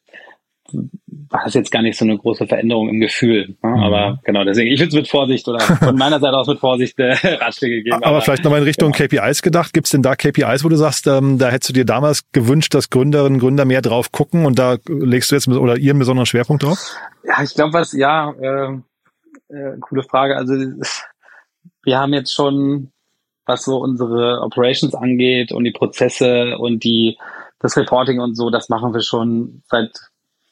war 0.71 1.43
das 1.43 1.53
jetzt 1.53 1.71
gar 1.71 1.81
nicht 1.81 1.97
so 1.97 2.05
eine 2.05 2.17
große 2.17 2.47
Veränderung 2.47 2.89
im 2.89 2.99
Gefühl. 2.99 3.55
Ne? 3.61 3.69
Mhm. 3.69 3.83
Aber 3.83 4.19
genau, 4.23 4.43
deswegen, 4.43 4.71
ich 4.71 4.79
würde 4.79 4.89
es 4.89 4.95
mit 4.95 5.07
Vorsicht 5.07 5.47
oder 5.47 5.59
von 5.59 5.95
meiner 5.95 6.19
Seite 6.19 6.37
aus 6.37 6.47
mit 6.47 6.59
Vorsicht 6.59 6.97
äh, 6.99 7.13
Ratschläge 7.23 7.83
geben. 7.83 7.95
Aber, 7.97 8.05
aber 8.05 8.21
vielleicht 8.21 8.43
nochmal 8.43 8.59
in 8.59 8.65
Richtung 8.65 8.91
genau. 8.91 9.07
KPIs 9.07 9.41
gedacht. 9.41 9.73
Gibt 9.73 9.87
es 9.87 9.91
denn 9.91 10.01
da 10.01 10.15
KPIs, 10.15 10.63
wo 10.63 10.69
du 10.69 10.75
sagst, 10.75 11.07
ähm, 11.07 11.37
da 11.37 11.49
hättest 11.49 11.69
du 11.69 11.73
dir 11.73 11.85
damals 11.85 12.31
gewünscht, 12.31 12.73
dass 12.73 12.89
Gründerinnen 12.89 13.35
und 13.35 13.39
Gründer 13.39 13.65
mehr 13.65 13.81
drauf 13.81 14.11
gucken 14.11 14.45
und 14.45 14.57
da 14.57 14.77
legst 14.87 15.31
du 15.31 15.35
jetzt 15.35 15.47
oder 15.47 15.77
ihr 15.77 15.91
einen 15.91 15.99
besonderen 15.99 16.25
Schwerpunkt 16.25 16.63
drauf? 16.63 16.95
Ja, 17.25 17.43
ich 17.43 17.53
glaube, 17.53 17.73
was, 17.73 17.93
ja, 17.93 18.31
äh, 18.31 18.73
äh, 19.53 19.77
coole 19.81 20.03
Frage. 20.03 20.37
Also 20.37 20.53
wir 21.83 21.97
haben 21.97 22.13
jetzt 22.13 22.33
schon, 22.33 22.91
was 23.45 23.63
so 23.65 23.77
unsere 23.77 24.41
Operations 24.41 24.95
angeht 24.95 25.51
und 25.51 25.63
die 25.63 25.71
Prozesse 25.71 26.57
und 26.57 26.83
die 26.83 27.17
das 27.59 27.77
Reporting 27.77 28.19
und 28.19 28.35
so, 28.35 28.49
das 28.49 28.69
machen 28.69 28.93
wir 28.93 29.01
schon 29.01 29.63
seit 29.67 29.91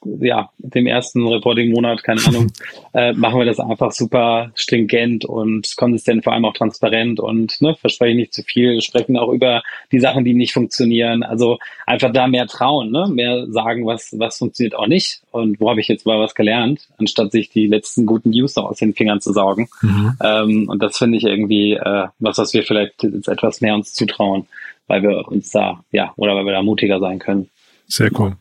ja, 0.04 0.50
dem 0.58 0.88
ersten 0.88 1.28
Reporting-Monat, 1.28 2.04
keine 2.04 2.26
Ahnung, 2.26 2.52
äh, 2.94 3.14
machen 3.14 3.40
wir 3.40 3.46
das 3.46 3.60
einfach 3.60 3.92
super 3.92 4.52
stringent 4.56 5.26
und 5.26 5.76
konsistent, 5.78 6.24
vor 6.24 6.34
allem 6.34 6.46
auch 6.46 6.54
transparent 6.54 7.20
und 7.20 7.62
ne, 7.62 7.76
versprechen 7.76 8.18
nicht 8.18 8.34
zu 8.34 8.44
viel, 8.44 8.82
sprechen 8.82 9.18
auch 9.18 9.32
über 9.32 9.62
die 9.92 10.00
Sachen, 10.00 10.26
die 10.26 10.34
nicht 10.34 10.54
funktionieren. 10.54 11.24
Also 11.24 11.60
einfach 11.86 12.12
da 12.12 12.28
mehr 12.28 12.48
trauen, 12.48 12.92
ne? 12.92 13.08
mehr 13.12 13.48
sagen, 13.50 13.86
was, 13.86 14.16
was 14.18 14.38
funktioniert 14.38 14.76
auch 14.76 14.88
nicht 14.88 15.22
und 15.32 15.60
wo 15.60 15.70
habe 15.70 15.82
ich 15.82 15.88
jetzt 15.88 16.06
mal 16.06 16.20
was 16.20 16.36
gelernt, 16.36 16.88
anstatt 16.98 17.32
sich 17.32 17.50
die 17.50 17.68
letzten 17.68 18.06
guten 18.06 18.32
News 18.32 18.58
aus 18.58 18.78
den 18.78 18.94
Fingern 18.94 19.22
zu 19.22 19.34
saugen. 19.34 19.70
Mhm. 19.82 20.18
Ähm, 20.24 20.70
und 20.70 20.82
das 20.82 20.98
finde 20.98 21.18
ich 21.18 21.24
irgendwie 21.24 21.74
äh, 21.74 22.08
was, 22.20 22.38
was 22.38 22.54
wir 22.54 22.64
vielleicht 22.64 23.04
jetzt 23.04 23.28
etwas 23.28 23.62
mehr 23.62 23.76
uns 23.76 23.94
zutrauen, 23.94 24.48
weil 24.88 25.04
wir 25.04 25.28
uns 25.28 25.52
da, 25.52 25.84
ja, 25.92 26.14
oder 26.16 26.36
weil 26.36 26.46
wir 26.46 26.54
da 26.54 26.64
mutiger 26.64 27.00
sein 27.00 27.20
können. 27.20 27.50
Sehr 27.88 28.10
cool. 28.20 28.36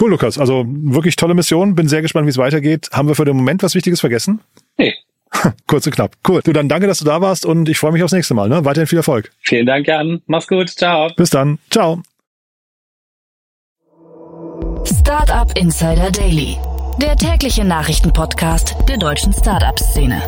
Cool, 0.00 0.10
Lukas. 0.10 0.38
Also 0.38 0.64
wirklich 0.66 1.16
tolle 1.16 1.34
Mission. 1.34 1.74
Bin 1.74 1.88
sehr 1.88 2.02
gespannt, 2.02 2.26
wie 2.26 2.30
es 2.30 2.38
weitergeht. 2.38 2.90
Haben 2.92 3.08
wir 3.08 3.14
für 3.14 3.24
den 3.24 3.36
Moment 3.36 3.62
was 3.62 3.74
Wichtiges 3.74 4.00
vergessen? 4.00 4.40
Nee. 4.76 4.94
Kurz 5.66 5.86
und 5.86 5.94
knapp. 5.94 6.16
Cool. 6.26 6.40
Du, 6.42 6.52
dann 6.52 6.68
danke, 6.68 6.86
dass 6.86 6.98
du 6.98 7.04
da 7.04 7.20
warst 7.20 7.46
und 7.46 7.68
ich 7.68 7.78
freue 7.78 7.92
mich 7.92 8.02
aufs 8.02 8.12
nächste 8.12 8.34
Mal. 8.34 8.48
Ne? 8.48 8.64
Weiterhin 8.64 8.86
viel 8.86 8.98
Erfolg. 8.98 9.32
Vielen 9.40 9.66
Dank, 9.66 9.86
Jan. 9.86 10.22
Mach's 10.26 10.46
gut. 10.48 10.68
Ciao. 10.70 11.10
Bis 11.16 11.30
dann. 11.30 11.58
Ciao. 11.70 12.02
Startup 14.84 15.50
Insider 15.58 16.10
Daily. 16.10 16.56
Der 17.00 17.16
tägliche 17.16 17.64
Nachrichtenpodcast 17.64 18.76
der 18.88 18.96
deutschen 18.96 19.32
Startup-Szene. 19.32 20.22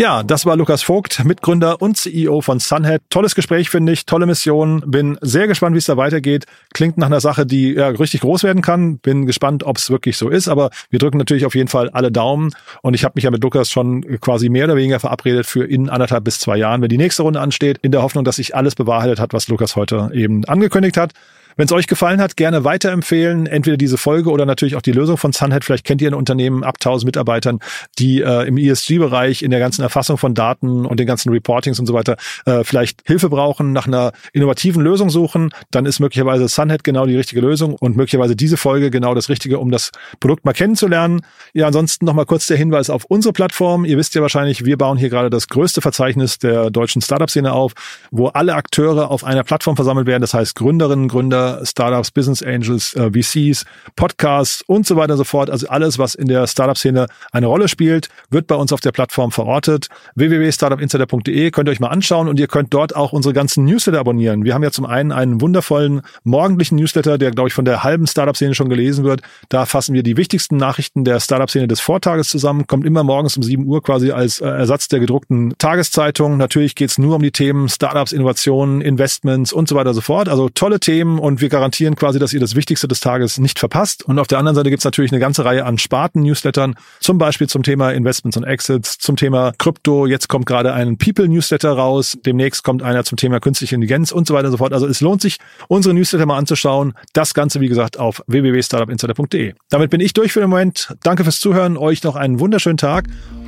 Ja, 0.00 0.22
das 0.22 0.46
war 0.46 0.56
Lukas 0.56 0.82
Vogt, 0.82 1.26
Mitgründer 1.26 1.82
und 1.82 1.98
CEO 1.98 2.40
von 2.40 2.58
Sunhead. 2.58 3.02
Tolles 3.10 3.34
Gespräch, 3.34 3.68
finde 3.68 3.92
ich, 3.92 4.06
tolle 4.06 4.24
Mission. 4.24 4.82
Bin 4.86 5.18
sehr 5.20 5.46
gespannt, 5.46 5.74
wie 5.74 5.78
es 5.78 5.84
da 5.84 5.98
weitergeht. 5.98 6.46
Klingt 6.72 6.96
nach 6.96 7.08
einer 7.08 7.20
Sache, 7.20 7.44
die 7.44 7.74
ja, 7.74 7.88
richtig 7.88 8.22
groß 8.22 8.42
werden 8.42 8.62
kann. 8.62 8.96
Bin 8.96 9.26
gespannt, 9.26 9.62
ob 9.62 9.76
es 9.76 9.90
wirklich 9.90 10.16
so 10.16 10.30
ist. 10.30 10.48
Aber 10.48 10.70
wir 10.88 10.98
drücken 10.98 11.18
natürlich 11.18 11.44
auf 11.44 11.54
jeden 11.54 11.68
Fall 11.68 11.90
alle 11.90 12.10
Daumen. 12.10 12.54
Und 12.80 12.94
ich 12.94 13.04
habe 13.04 13.12
mich 13.16 13.24
ja 13.24 13.30
mit 13.30 13.42
Lukas 13.42 13.68
schon 13.68 14.00
quasi 14.20 14.48
mehr 14.48 14.64
oder 14.64 14.76
weniger 14.76 15.00
verabredet 15.00 15.44
für 15.44 15.64
in 15.64 15.90
anderthalb 15.90 16.24
bis 16.24 16.38
zwei 16.38 16.56
Jahren, 16.56 16.80
wenn 16.80 16.88
die 16.88 16.96
nächste 16.96 17.22
Runde 17.22 17.42
ansteht, 17.42 17.76
in 17.82 17.92
der 17.92 18.00
Hoffnung, 18.00 18.24
dass 18.24 18.36
sich 18.36 18.56
alles 18.56 18.74
bewahrheitet 18.76 19.20
hat, 19.20 19.34
was 19.34 19.48
Lukas 19.48 19.76
heute 19.76 20.08
eben 20.14 20.46
angekündigt 20.46 20.96
hat. 20.96 21.12
Wenn 21.56 21.66
es 21.66 21.72
euch 21.72 21.86
gefallen 21.86 22.20
hat, 22.20 22.36
gerne 22.36 22.64
weiterempfehlen. 22.64 23.46
Entweder 23.46 23.76
diese 23.76 23.98
Folge 23.98 24.30
oder 24.30 24.46
natürlich 24.46 24.76
auch 24.76 24.82
die 24.82 24.92
Lösung 24.92 25.16
von 25.16 25.32
Sunhead. 25.32 25.64
Vielleicht 25.64 25.84
kennt 25.84 26.02
ihr 26.02 26.10
ein 26.10 26.14
Unternehmen 26.14 26.64
ab 26.64 26.76
1000 26.76 27.06
Mitarbeitern, 27.06 27.60
die 27.98 28.20
äh, 28.20 28.46
im 28.46 28.56
ESG-Bereich 28.56 29.42
in 29.42 29.50
der 29.50 29.60
ganzen 29.60 29.82
Erfassung 29.82 30.18
von 30.18 30.34
Daten 30.34 30.86
und 30.86 31.00
den 31.00 31.06
ganzen 31.06 31.30
Reportings 31.30 31.78
und 31.78 31.86
so 31.86 31.94
weiter 31.94 32.16
äh, 32.46 32.64
vielleicht 32.64 33.02
Hilfe 33.06 33.28
brauchen, 33.28 33.72
nach 33.72 33.86
einer 33.86 34.12
innovativen 34.32 34.82
Lösung 34.82 35.10
suchen. 35.10 35.50
Dann 35.70 35.86
ist 35.86 36.00
möglicherweise 36.00 36.48
Sunhead 36.48 36.84
genau 36.84 37.06
die 37.06 37.16
richtige 37.16 37.40
Lösung 37.40 37.74
und 37.74 37.96
möglicherweise 37.96 38.36
diese 38.36 38.56
Folge 38.56 38.90
genau 38.90 39.14
das 39.14 39.28
Richtige, 39.28 39.58
um 39.58 39.70
das 39.70 39.90
Produkt 40.20 40.44
mal 40.44 40.52
kennenzulernen. 40.52 41.20
Ja, 41.52 41.66
ansonsten 41.66 42.04
nochmal 42.04 42.26
kurz 42.26 42.46
der 42.46 42.56
Hinweis 42.56 42.90
auf 42.90 43.04
unsere 43.06 43.32
Plattform. 43.32 43.84
Ihr 43.84 43.98
wisst 43.98 44.14
ja 44.14 44.22
wahrscheinlich, 44.22 44.64
wir 44.64 44.76
bauen 44.76 44.98
hier 44.98 45.08
gerade 45.08 45.30
das 45.30 45.48
größte 45.48 45.80
Verzeichnis 45.80 46.38
der 46.38 46.70
deutschen 46.70 47.02
Startup-Szene 47.02 47.52
auf, 47.52 47.72
wo 48.10 48.28
alle 48.28 48.54
Akteure 48.54 49.10
auf 49.10 49.24
einer 49.24 49.44
Plattform 49.44 49.76
versammelt 49.76 50.06
werden. 50.06 50.20
Das 50.20 50.34
heißt 50.34 50.54
Gründerinnen, 50.54 51.08
Gründer, 51.08 51.39
Startups, 51.64 52.10
Business 52.10 52.42
Angels, 52.42 52.94
äh, 52.94 53.10
VCs, 53.10 53.64
Podcasts 53.96 54.62
und 54.66 54.86
so 54.86 54.96
weiter 54.96 55.14
und 55.14 55.18
so 55.18 55.24
fort. 55.24 55.50
Also 55.50 55.68
alles, 55.68 55.98
was 55.98 56.14
in 56.14 56.28
der 56.28 56.46
Startup-Szene 56.46 57.06
eine 57.32 57.46
Rolle 57.46 57.68
spielt, 57.68 58.08
wird 58.30 58.46
bei 58.46 58.54
uns 58.54 58.72
auf 58.72 58.80
der 58.80 58.92
Plattform 58.92 59.30
verortet. 59.30 59.88
www.startupinsider.de 60.14 61.50
könnt 61.50 61.68
ihr 61.68 61.72
euch 61.72 61.80
mal 61.80 61.88
anschauen 61.88 62.28
und 62.28 62.38
ihr 62.38 62.48
könnt 62.48 62.72
dort 62.74 62.94
auch 62.96 63.12
unsere 63.12 63.32
ganzen 63.32 63.64
Newsletter 63.64 64.00
abonnieren. 64.00 64.44
Wir 64.44 64.54
haben 64.54 64.62
ja 64.62 64.70
zum 64.70 64.86
einen 64.86 65.12
einen 65.12 65.40
wundervollen 65.40 66.02
morgendlichen 66.24 66.76
Newsletter, 66.76 67.18
der, 67.18 67.30
glaube 67.30 67.48
ich, 67.48 67.54
von 67.54 67.64
der 67.64 67.82
halben 67.82 68.06
Startup-Szene 68.06 68.54
schon 68.54 68.68
gelesen 68.68 69.04
wird. 69.04 69.22
Da 69.48 69.66
fassen 69.66 69.94
wir 69.94 70.02
die 70.02 70.16
wichtigsten 70.16 70.56
Nachrichten 70.56 71.04
der 71.04 71.20
Startup-Szene 71.20 71.68
des 71.68 71.80
Vortages 71.80 72.28
zusammen, 72.28 72.66
kommt 72.66 72.86
immer 72.86 73.04
morgens 73.04 73.36
um 73.36 73.42
7 73.42 73.66
Uhr 73.66 73.82
quasi 73.82 74.10
als 74.10 74.40
äh, 74.40 74.46
Ersatz 74.46 74.88
der 74.88 75.00
gedruckten 75.00 75.54
Tageszeitung. 75.58 76.36
Natürlich 76.36 76.74
geht's 76.74 76.98
nur 76.98 77.16
um 77.16 77.22
die 77.22 77.32
Themen 77.32 77.68
Startups, 77.68 78.12
Innovationen, 78.12 78.80
Investments 78.80 79.52
und 79.52 79.68
so 79.68 79.76
weiter 79.76 79.90
und 79.90 79.94
so 79.94 80.00
fort. 80.00 80.28
Also 80.28 80.48
tolle 80.48 80.80
Themen 80.80 81.18
und 81.18 81.29
und 81.30 81.40
wir 81.40 81.48
garantieren 81.48 81.94
quasi, 81.94 82.18
dass 82.18 82.32
ihr 82.32 82.40
das 82.40 82.56
Wichtigste 82.56 82.88
des 82.88 82.98
Tages 82.98 83.38
nicht 83.38 83.60
verpasst. 83.60 84.04
Und 84.04 84.18
auf 84.18 84.26
der 84.26 84.38
anderen 84.38 84.56
Seite 84.56 84.68
gibt's 84.68 84.84
natürlich 84.84 85.12
eine 85.12 85.20
ganze 85.20 85.44
Reihe 85.44 85.64
an 85.64 85.78
Sparten-Newslettern, 85.78 86.74
zum 86.98 87.18
Beispiel 87.18 87.48
zum 87.48 87.62
Thema 87.62 87.92
Investments 87.92 88.36
und 88.36 88.42
Exits, 88.42 88.98
zum 88.98 89.14
Thema 89.14 89.52
Krypto. 89.56 90.06
Jetzt 90.06 90.28
kommt 90.28 90.46
gerade 90.46 90.72
ein 90.72 90.98
People-Newsletter 90.98 91.70
raus. 91.70 92.18
Demnächst 92.26 92.64
kommt 92.64 92.82
einer 92.82 93.04
zum 93.04 93.16
Thema 93.16 93.38
künstliche 93.38 93.76
Intelligenz 93.76 94.10
und 94.10 94.26
so 94.26 94.34
weiter 94.34 94.46
und 94.46 94.52
so 94.52 94.58
fort. 94.58 94.72
Also 94.72 94.88
es 94.88 95.00
lohnt 95.00 95.22
sich, 95.22 95.38
unsere 95.68 95.94
Newsletter 95.94 96.26
mal 96.26 96.36
anzuschauen. 96.36 96.94
Das 97.12 97.32
Ganze, 97.32 97.60
wie 97.60 97.68
gesagt, 97.68 97.96
auf 97.98 98.22
www.startupinsider.de. 98.26 99.54
Damit 99.68 99.90
bin 99.90 100.00
ich 100.00 100.12
durch 100.12 100.32
für 100.32 100.40
den 100.40 100.50
Moment. 100.50 100.94
Danke 101.04 101.22
fürs 101.22 101.38
Zuhören. 101.38 101.76
Euch 101.76 102.02
noch 102.02 102.16
einen 102.16 102.40
wunderschönen 102.40 102.76
Tag 102.76 103.04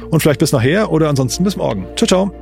und 0.09 0.21
vielleicht 0.21 0.39
bis 0.39 0.53
nachher 0.53 0.93
oder 0.93 1.09
ansonsten 1.09 1.43
bis 1.43 1.57
morgen. 1.57 1.87
Ciao, 1.97 2.07
ciao. 2.07 2.42